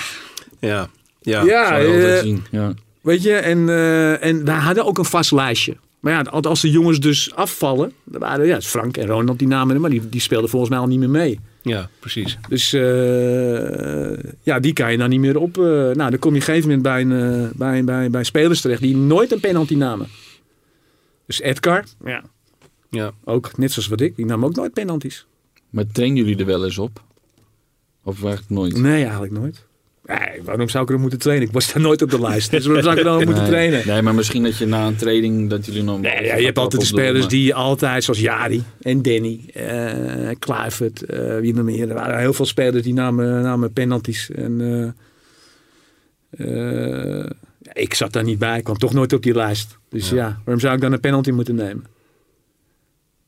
[0.59, 0.89] Ja,
[1.21, 1.43] ja.
[1.77, 2.23] Ja.
[2.51, 2.73] Ja.
[3.01, 5.75] Weet je, en, eh, en wij hadden ook een vast lijstje.
[6.05, 9.81] Maar ja, als- de jongens dus afvallen, dan waren ja, Frank en Ronald die namen,
[9.81, 11.39] maar die, die speelden volgens mij al niet meer mee.
[11.61, 12.37] ja, precies.
[12.49, 15.57] Dus eh, ja, die kan je dan niet meer op.
[15.57, 18.23] eh, nou, dan kom je op een gegeven moment bij, een, eh, bij, bij, bij
[18.23, 20.07] spelers terecht die nooit een penalty namen.
[21.25, 22.23] Dus Edgar, ja.
[22.89, 23.11] Ja.
[23.23, 25.25] ook net zoals wat ik, die nam ook nooit penalties.
[25.69, 27.03] Maar trainen jullie er wel eens op?
[28.03, 28.77] Of eigenlijk nooit?
[28.77, 29.65] Nee, eigenlijk nooit.
[30.05, 31.47] Nee, waarom zou ik er moeten trainen?
[31.47, 32.51] Ik was daar nooit op de lijst.
[32.51, 33.87] Dus waarom zou ik er dan moeten trainen?
[33.87, 36.01] Nee, maar misschien dat je na een training dat jullie nog.
[36.01, 41.03] Nee, ja, je hebt altijd de spelers die altijd, zoals Jari en Danny, eh Kluivert,
[41.03, 41.89] eh, wie nog meer.
[41.89, 44.31] Er waren heel veel spelers die namen, namen penalties.
[44.31, 44.61] En,
[46.29, 47.25] eh,
[47.73, 49.77] ik zat daar niet bij, ik kwam toch nooit op die lijst.
[49.89, 51.85] Dus ja, waarom zou ik dan een penalty moeten nemen?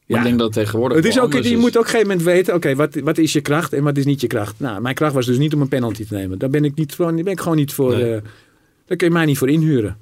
[0.07, 0.97] Maar ik denk dat tegenwoordig.
[0.97, 1.51] Het is ook, je is.
[1.55, 3.97] moet ook op een gegeven moment weten, oké, wat, wat is je kracht en wat
[3.97, 4.53] is niet je kracht?
[4.57, 6.37] Nou, mijn kracht was dus niet om een penalty te nemen.
[6.37, 8.13] Daar ben ik, niet, gewoon, ben ik gewoon niet voor, Nee.
[8.15, 8.21] eh,
[8.85, 9.97] daar kun je mij niet voor inhuren.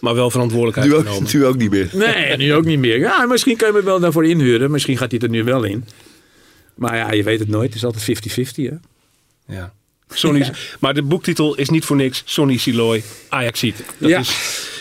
[0.00, 1.30] Maar wel verantwoordelijkheid Nu ook, genomen.
[1.34, 1.90] nu ook niet meer.
[1.92, 2.98] Nee, nu ook niet meer.
[2.98, 4.70] Ja, misschien kun je me wel daarvoor inhuren.
[4.70, 5.84] Misschien gaat hij er nu wel in.
[6.74, 7.66] Maar ja, je weet het nooit.
[7.66, 8.70] Het is altijd 50-50, hè?
[9.54, 9.72] Ja.
[10.12, 12.22] Sonny, Maar de boektitel is niet voor niks.
[12.24, 13.76] Sonny Siloy, Ajaxiet.
[13.98, 14.18] Dat Ja.
[14.18, 14.79] is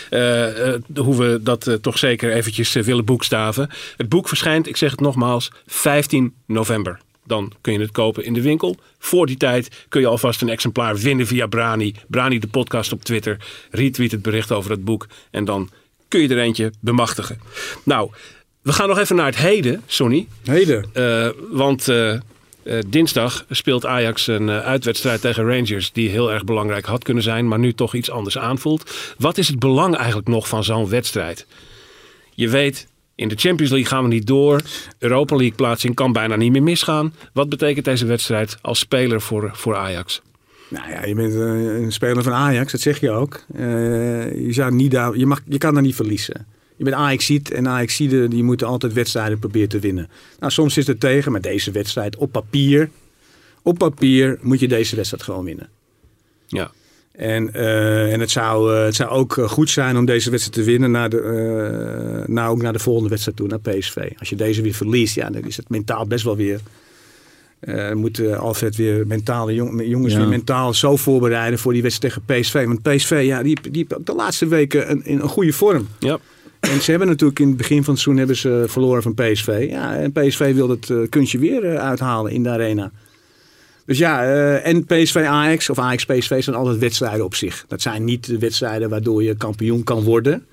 [0.95, 3.70] hoe we dat eh, toch zeker eventjes eh, willen boekstaven.
[3.97, 6.99] Het boek verschijnt, ik zeg het nogmaals, 15 november.
[7.26, 8.78] Dan kun je het kopen in de winkel.
[8.99, 11.95] Voor die tijd kun je alvast een exemplaar winnen via Brani.
[12.07, 13.38] Brani de podcast op Twitter.
[13.72, 15.07] Retweet het bericht over het boek.
[15.32, 15.70] En dan
[16.07, 17.39] kun je er eentje bemachtigen.
[17.84, 18.12] Nou,
[18.62, 20.28] we gaan nog even naar het heden, Sonny.
[20.43, 20.86] Heden.
[20.93, 22.20] Eh, want eh,
[22.70, 25.92] eh, dinsdag speelt Ajax een eh, uitwedstrijd tegen Rangers.
[25.92, 29.14] Die heel erg belangrijk had kunnen zijn, maar nu toch iets anders aanvoelt.
[29.18, 31.46] Wat is het belang eigenlijk nog van zo'n wedstrijd?
[32.34, 34.62] Je weet, in de Champions League gaan we niet door.
[35.00, 37.14] Europa League plaatsing kan bijna niet meer misgaan.
[37.34, 40.22] Wat betekent deze wedstrijd als speler voor, voor Ajax?
[40.68, 43.44] Nou ja, je bent eh, een speler van Ajax, dat zeg je ook.
[43.58, 46.46] Je, zou niet daar, je, mag, je kan daar niet verliezen.
[46.80, 50.10] Je bent Ajaxiet en Ajaxiden die moeten altijd wedstrijden proberen te winnen.
[50.40, 52.90] Nou, soms is het tegen, maar deze wedstrijd op papier,
[53.62, 55.70] op papier moet je deze wedstrijd gewoon winnen.
[56.48, 56.72] Ja,
[57.12, 60.58] En, eh, en het, zou, eh, het zou ook eh, goed zijn om deze wedstrijd
[60.58, 63.98] te winnen naar de, eh, nou ook naar de volgende wedstrijd toe, naar PSV.
[64.20, 66.60] Als je deze weer verliest, ja, dan is het mentaal best wel weer.
[67.60, 70.20] eh moet Alfred weer mentale jong- jongens Ja.
[70.20, 72.66] weer mentaal zo voorbereiden voor die wedstrijd tegen PSV.
[72.66, 75.88] Want PSV, ja, die, die de laatste weken een, in een goede vorm.
[76.00, 76.20] ja.
[76.60, 79.68] En ze hebben natuurlijk in het begin van het seizoen hebben ze verloren van PSV.
[79.70, 82.91] Ja, en PSV wil het eh, kunstje weer eh, uithalen in de arena.
[83.86, 87.66] Dus ja, eh, en PSV Ajax of Ajax PSV zijn altijd wedstrijden op zich.
[87.68, 90.45] Dat zijn niet de wedstrijden waardoor je kampioen kan worden.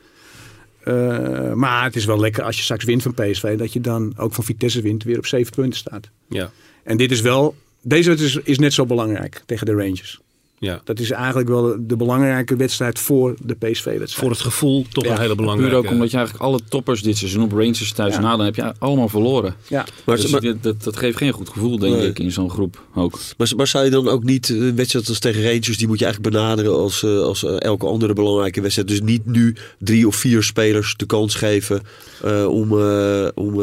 [1.54, 4.34] Maar het is wel lekker als je straks wint van PSV, dat je dan ook
[4.34, 6.08] van Vitesse wint, weer op zeven punten staat.
[6.28, 6.50] ja,
[6.82, 10.20] En dit is wel, deze wedstrijd is, is net zo belangrijk tegen de Rangers.
[10.58, 10.80] Ja.
[10.84, 14.14] Dat is eigenlijk wel de belangrijke wedstrijd voor de PSV-wedstrijd.
[14.14, 15.76] Voor het gevoel toch Ja, een hele Puur belangrijke...
[15.76, 18.20] ook omdat je eigenlijk alle toppers dit seizoen op Rangers thuis Ja.
[18.20, 19.54] na, dan heb je allemaal verloren.
[19.68, 19.84] Ja.
[20.04, 22.08] Maar, dus maar, dit- dat, dat geeft geen goed gevoel, denk Nee.
[22.08, 23.18] ik, in zo'n groep ook.
[23.36, 25.98] maar, maar zou je dan ook niet eh, een wedstrijd als tegen Rangers, die moet
[25.98, 28.88] je eigenlijk benaderen als, eh, als eh, elke andere belangrijke wedstrijd.
[28.88, 31.82] Dus niet nu drie of vier spelers de kans geven
[32.22, 32.80] eh, om.
[32.80, 33.60] eh, om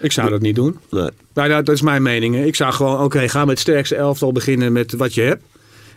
[0.00, 0.78] Ik zou dat niet doen.
[0.90, 1.08] nee.
[1.34, 2.34] Nou, dat, is mijn mening.
[2.34, 2.44] hè.
[2.44, 5.42] Ik zou gewoon, oké, ga met het sterkste elftal beginnen met wat je hebt.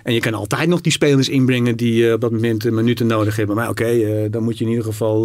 [0.08, 3.08] En je kan altijd nog die spelers inbrengen die eh, op dat moment eh, minuten
[3.08, 3.56] nodig hebben.
[3.56, 5.22] Maar oké, eh, dan moet je in ieder geval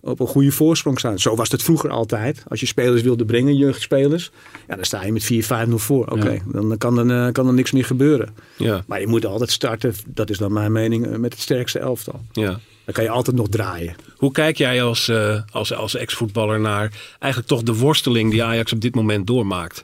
[0.00, 1.18] op een goede voorsprong staan.
[1.18, 2.42] Zo was het vroeger altijd.
[2.48, 4.30] Als je spelers wilde brengen, jeugdspelers,
[4.68, 6.06] ja, dan sta je met 4-5-0 voor.
[6.06, 6.40] Oké, Ja.
[6.60, 8.34] dan kan er, kan er niks meer gebeuren.
[8.56, 12.20] Ja, Maar je moet altijd starten, dat is dan mijn mening, met het sterkste elftal.
[12.32, 12.60] ja.
[12.84, 13.94] Dan kan je altijd nog draaien.
[14.16, 15.10] Hoe kijk jij als,
[15.52, 19.82] als, als ex-voetballer naar eigenlijk toch de worsteling die Ajax op dit moment doormaakt?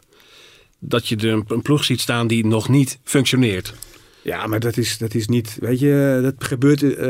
[0.78, 3.74] Dat je er een, een ploeg ziet staan die nog niet functioneert.
[4.26, 7.08] Ja, maar dat is, dat is niet, weet je, dat gebeurt eh,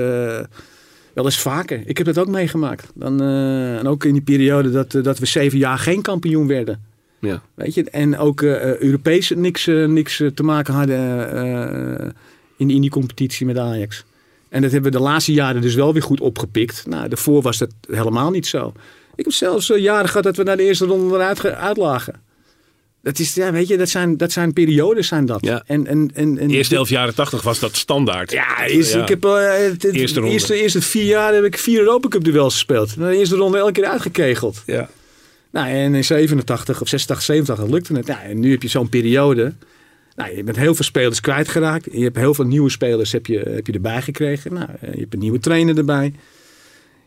[1.15, 1.83] wel eens vaker.
[1.87, 2.91] Ik heb dat ook meegemaakt.
[2.95, 6.47] Dan, eh, en ook in die periode dat, eh, dat we zeven jaar geen kampioen
[6.47, 6.83] werden.
[7.19, 12.15] Ja, Weet je, en ook Europees niks, niks te maken hadden
[12.57, 14.05] in, in die competitie met Ajax.
[14.49, 16.85] En dat hebben we de laatste jaren dus wel weer goed opgepikt.
[16.87, 18.73] Nou, daarvoor was dat helemaal niet zo.
[19.15, 22.15] Ik heb zelfs jaren gehad dat we naar de eerste ronde eruit ge- uitlagen.
[23.07, 25.45] Dat, is, ja, weet je, dat, zijn, dat zijn periodes, zijn dat.
[25.45, 25.63] Ja.
[25.67, 28.33] En, en, en, en de eerste elf jaren tachtig was dat standaard.
[28.33, 29.03] ja, is, Ja.
[29.03, 30.33] ik heb uh, het, het Eerste ronde.
[30.35, 32.97] eerste, eerste vier jaar heb ik vier Europa Cup duels gespeeld.
[32.99, 34.63] De eerste ronde elke keer uitgekegeld.
[34.67, 34.89] Ja.
[35.51, 38.07] Nou, en in 87 of 86, 87 lukte het.
[38.07, 39.53] Nou, en nu heb je zo'n periode.
[40.17, 41.89] Nou, je bent heel veel spelers kwijtgeraakt.
[41.93, 44.55] Je hebt heel veel nieuwe spelers heb je, heb je erbij gekregen.
[44.55, 46.13] Nou, eh, je hebt een nieuwe trainer erbij.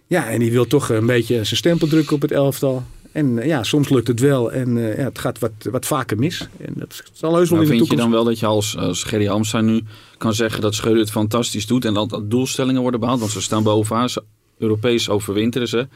[0.08, 2.84] Ja, en die wil toch een beetje zijn stempel drukken op het elftal.
[3.12, 6.18] En eh, ja, soms lukt het wel en eh, ja, het gaat wat, wat vaker
[6.18, 6.48] mis.
[6.58, 8.02] En dat zal heus wel Maar in de vind je toekomst...
[8.02, 9.84] dan wel dat je als, als Gerry Hamstra nu
[10.18, 13.20] kan zeggen dat Schreuder het fantastisch doet en dat, dat doelstellingen worden behaald?
[13.20, 14.24] Want ze staan bovenaan, ze,
[14.58, 15.88] Europees overwinteren ze.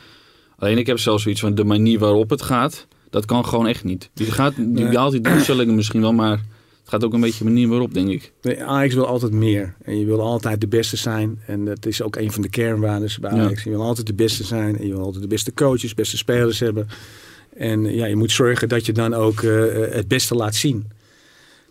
[0.58, 3.84] Alleen ik heb zelfs zoiets van de manier waarop het gaat, dat kan gewoon echt
[3.84, 4.10] niet.
[4.14, 6.40] Die, gaat, die behaalt die doelstellingen misschien wel, maar
[6.84, 8.32] het gaat ook een beetje de manier waarop, denk ik.
[8.42, 9.74] Nee, Ajax wil altijd meer.
[9.84, 11.40] En je wil altijd de beste zijn.
[11.48, 13.38] En dat is ook een van de kernwaarden bij Ja.
[13.44, 13.64] Ajax.
[13.64, 14.78] Je wil altijd de beste zijn.
[14.78, 16.88] En je wil altijd de beste coaches, beste spelers hebben.
[17.58, 20.88] En ja, je moet zorgen dat je dan ook eh, het beste laat zien.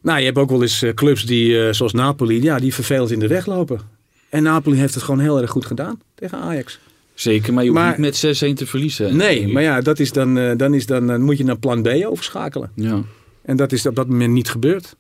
[0.03, 3.11] Nou, je hebt ook wel eens eh, clubs die, eh, zoals Napoli, ja, die vervelend
[3.11, 3.81] in de weg lopen.
[4.29, 6.79] En Napoli heeft het gewoon heel erg goed gedaan tegen Ajax.
[7.15, 9.17] Zeker, maar je hoeft Maar- niet met 6-1 te verliezen.
[9.17, 11.83] Nee, maar ja, dat is dan, eh, dan, is dan, dan moet je naar plan
[11.83, 12.71] B overschakelen.
[12.75, 13.03] Ja.
[13.43, 14.97] En dat is op dat moment niet gebeurd.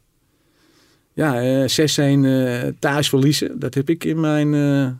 [1.13, 4.91] Ja, eh 6-1 eh, thuis verliezen, dat heb ik in mijn eh,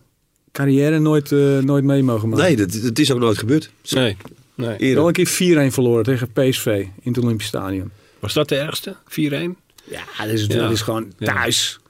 [0.53, 1.31] carrière nooit,
[1.65, 2.45] nooit mee mogen maken.
[2.45, 3.71] Nee, dat, dat is ook nooit gebeurd.
[3.91, 4.17] Nee.
[4.55, 4.77] nee.
[4.77, 4.95] Eerder.
[4.95, 6.67] Wel een keer 4-1 verloren tegen PSV
[7.01, 7.91] in het Olympisch Stadion.
[8.19, 8.97] Was dat de ergste?
[9.09, 9.15] 4-1?
[9.85, 10.55] Ja, dat is, Ja.
[10.61, 11.35] dat is gewoon Ja.
[11.35, 11.81] thuis.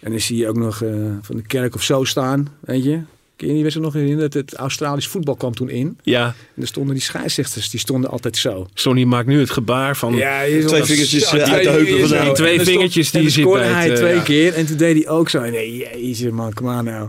[0.00, 0.90] En dan zie je ook nog eh,
[1.22, 3.00] van de kerk of zo staan, weet je.
[3.36, 4.30] Kun je die wedstrijd nog herinneren?
[4.30, 5.98] Dat het Australisch voetbal kwam toen in.
[6.02, 6.34] Ja.
[6.54, 8.68] En er stonden die scheidsrechters, die stonden altijd zo.
[8.74, 10.14] Sonny maakt nu het gebaar van...
[10.14, 12.32] je Twee vingertjes, eh, uit de heupen zo.
[12.32, 14.22] Twee vingertjes die en je dan ziet scoorde het, hij eh, twee ja.
[14.22, 15.40] keer en toen deed hij ook zo.
[15.40, 17.08] Nee, jezus man, kom aan nou.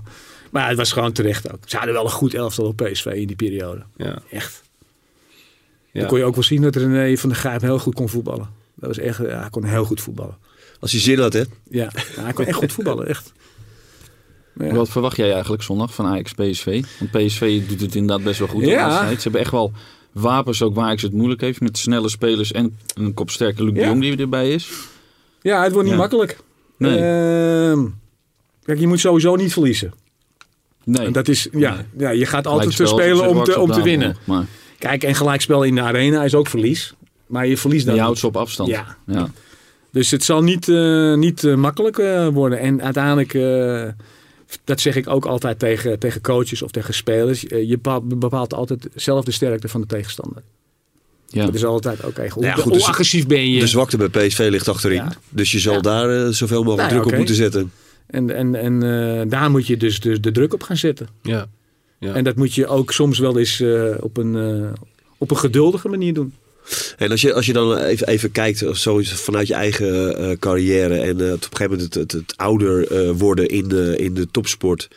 [0.51, 1.59] Maar het was gewoon terecht ook.
[1.65, 3.83] Ze hadden wel een goed elftal op PSV in die periode.
[3.97, 4.21] Ja.
[4.31, 4.63] Echt.
[5.91, 5.99] Ja.
[5.99, 8.49] Dan kon je ook wel zien dat René van der Gijp heel goed kon voetballen.
[8.75, 10.37] Dat was echt, ja, hij kon heel goed voetballen.
[10.79, 11.43] Als hij zin had, hè?
[11.69, 13.33] Ja, ja, hij kon echt goed voetballen, echt.
[14.59, 14.73] Ja.
[14.73, 16.83] Wat verwacht jij eigenlijk zondag van Ajax PSV?
[16.99, 19.09] Want PSV doet het inderdaad best wel goed Ja.
[19.09, 19.71] Ze hebben echt wel
[20.11, 21.61] wapens ook waar Ajax het moeilijk heeft.
[21.61, 23.81] Met snelle spelers en een kopsterke Luc de.
[23.81, 24.69] Jong die erbij is.
[25.41, 26.37] Ja, het wordt niet makkelijk.
[26.77, 26.97] Nee.
[26.97, 27.85] Ehm,
[28.63, 29.93] kijk, je moet sowieso niet verliezen.
[30.83, 31.05] Nee.
[31.05, 34.15] En dat is, ja, ja, je gaat altijd te spelen om te, om te winnen.
[34.23, 34.45] Maar
[34.77, 36.93] Kijk, en gelijkspel in de arena is ook verlies.
[37.25, 38.69] Maar je verliest dan je houdt ze op afstand.
[38.69, 38.97] Ja.
[39.05, 39.29] ja.
[39.91, 42.59] Dus het zal niet, eh, niet eh, makkelijk eh, worden.
[42.59, 43.33] En uiteindelijk,
[44.63, 47.45] dat zeg ik ook altijd tegen, tegen coaches of tegen spelers.
[47.47, 50.41] eh, je bepaalt, altijd zelf de sterkte van de tegenstander.
[51.27, 51.45] Ja.
[51.45, 53.59] Dat is altijd, oké, hoe, Ja, goed, hoe dus- agressief ben je?
[53.59, 54.97] De zwakte bij PSV ligt achterin.
[54.97, 55.11] Ja.
[55.29, 55.79] Dus je zal Ja.
[55.79, 57.71] daar eh, zoveel mogelijk Nou druk op moeten zetten.
[58.07, 61.07] En, en, en eh, daar moet je dus, dus de druk op gaan zetten.
[61.21, 61.47] Ja.
[61.99, 62.13] Ja.
[62.13, 64.71] En dat moet je ook soms wel eens eh, op, een, eh,
[65.17, 66.33] op een geduldige manier doen.
[66.97, 69.53] En als je, als je dan even, even kijkt, of zo is het vanuit je
[69.53, 73.67] eigen eh, carrière en eh, op een gegeven moment het, het, ouder eh, worden in
[73.67, 74.89] de, in de topsport.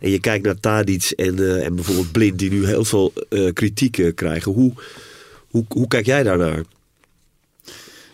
[0.00, 3.12] En je kijkt naar Tadic en, en bijvoorbeeld Blind, die nu heel veel
[3.52, 4.52] kritiek krijgen.
[4.52, 4.72] Hoe,
[5.48, 6.62] hoe, hoe kijk jij daarnaar?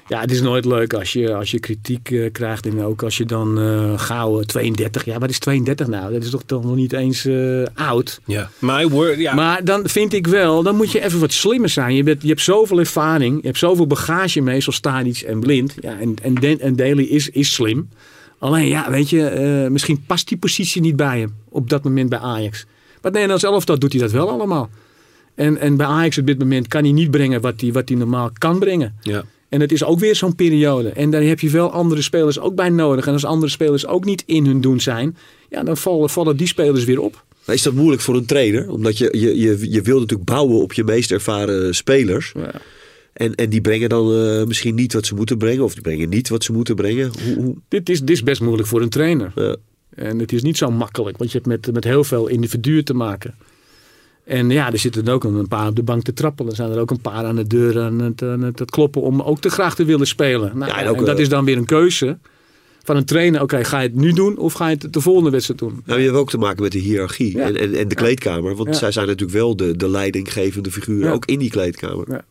[0.08, 2.66] Ja, het is nooit leuk als je, als je kritiek eh, krijgt.
[2.66, 5.04] En ook als je dan eh gauw eh, 32.
[5.04, 6.12] Ja, wat is 32 nou?
[6.12, 8.20] Dat is toch, toch nog niet eens eh, oud.
[8.24, 8.50] Ja.
[8.88, 9.34] Word, ja.
[9.34, 11.94] Maar dan vind ik wel, dan moet je even wat slimmer zijn.
[11.94, 15.74] Je, bent, je hebt zoveel ervaring, je hebt zoveel bagage mee, zoals Tadic en Blind.
[15.80, 17.88] Ja, en, en, Den- en Daly is, is slim.
[18.38, 22.08] Alleen, ja, weet je, eh, misschien past die positie niet bij hem op dat moment
[22.08, 22.66] bij Ajax.
[23.02, 24.70] Maar nee, als elftal doet hij dat wel allemaal.
[25.34, 27.98] En, en bij Ajax op dit moment kan hij niet brengen wat hij, wat hij
[27.98, 28.94] normaal kan brengen.
[29.02, 29.24] ja.
[29.48, 30.88] En het is ook weer zo'n periode.
[30.88, 33.06] En daar heb je wel andere spelers ook bij nodig.
[33.06, 35.16] En als andere spelers ook niet in hun doen zijn,
[35.50, 37.24] ja, dan vallen, vallen die spelers weer op.
[37.46, 38.70] Is dat moeilijk voor een trainer?
[38.70, 42.32] Omdat je, je, je, je wil natuurlijk bouwen op je meest ervaren spelers.
[42.36, 42.52] Ja.
[43.12, 45.64] En, en die brengen dan eh, misschien niet wat ze moeten brengen.
[45.64, 47.10] Of die brengen niet wat ze moeten brengen.
[47.24, 49.32] Hoe, hoe, Dit, is, dit is best moeilijk voor een trainer.
[49.34, 49.56] ja.
[49.94, 52.94] En het is niet zo makkelijk, want je hebt met, met heel veel individuen te
[52.94, 53.34] maken.
[54.28, 56.50] En ja, er zitten ook een paar op de bank te trappelen.
[56.50, 59.02] Er zijn er ook een paar aan de deur aan het, aan het, het kloppen
[59.02, 60.58] om ook te graag te willen spelen.
[60.58, 62.18] Nou, Ja, en dat eh, is dan weer een keuze
[62.84, 63.42] van een trainer.
[63.42, 65.82] Oké, ga je het nu doen of ga je het de volgende wedstrijd doen?
[65.84, 67.46] Nou, je hebt ook te maken met de hiërarchie Ja.
[67.46, 68.54] en, en, en de kleedkamer.
[68.56, 68.74] Want Ja.
[68.74, 71.12] zij zijn natuurlijk wel de, de leidinggevende figuren, Ja.
[71.12, 72.24] ook in die kleedkamer.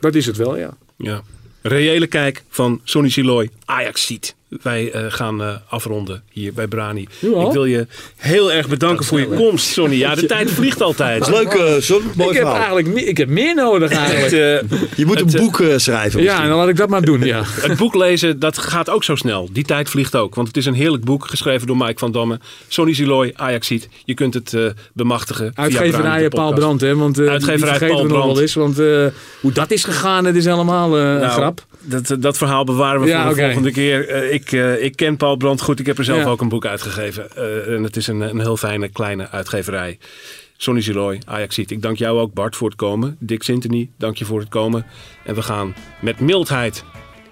[0.00, 0.76] Dat is het wel, ja.
[0.96, 1.22] Ja.
[1.62, 4.34] Reële kijk van Sonny Siloy, Ajax ziet.
[4.62, 7.02] Wij eh, gaan eh, afronden hier bij Brani.
[7.20, 7.86] Ik wil je
[8.16, 9.96] heel erg bedanken voor je komst, Sonny.
[9.96, 11.18] Ja, de tijd vliegt altijd.
[11.18, 12.02] Dat is leuk, eh Son.
[12.14, 14.30] Mooi ik heb eigenlijk meer, ik heb meer nodig Het, eigenlijk.
[14.96, 16.22] Je moet het, een boek eh, schrijven.
[16.22, 17.42] ja, dan laat ik dat maar doen, ja.
[17.68, 19.48] Het boek lezen, dat gaat ook zo snel.
[19.52, 20.34] Die tijd vliegt ook.
[20.34, 22.40] Want het is een heerlijk boek, geschreven door Mike van Damme.
[22.68, 23.88] Sonny Siloy, Ajax ziet.
[24.04, 25.52] Je kunt het eh, bemachtigen.
[25.54, 26.52] via Brani, Uitgeverij Paul.
[26.52, 26.96] Brandt, hè?
[26.96, 28.54] Want eh, Uitgeverij Paul nog wel eens.
[28.54, 29.06] Want eh,
[29.40, 31.66] hoe dat is gegaan, het is helemaal eh, een Nou, grap.
[31.86, 34.08] Dat, dat verhaal bewaren we Ja, voor de volgende keer.
[34.08, 35.80] Eh, ik, eh, ik ken Paul Brandt goed.
[35.80, 36.28] Ik heb er zelf Ja.
[36.28, 37.36] ook een boek uitgegeven.
[37.36, 39.98] Eh, en het is een, een heel fijne kleine uitgeverij.
[40.56, 41.70] Sonny Ziloy, Ajax ziet.
[41.70, 43.16] Ik dank jou ook Bart voor het komen.
[43.20, 44.86] Dick Sintony, dank je voor het komen.
[45.24, 46.84] En we gaan met mildheid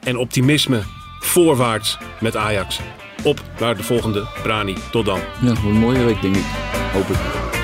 [0.02, 0.80] en optimisme
[1.20, 2.80] voorwaarts met Ajax.
[3.22, 4.74] Op naar de volgende Brani.
[4.90, 5.20] Tot dan.
[5.42, 6.44] Ja, een mooie week denk ik.
[6.92, 7.63] Hoop ik.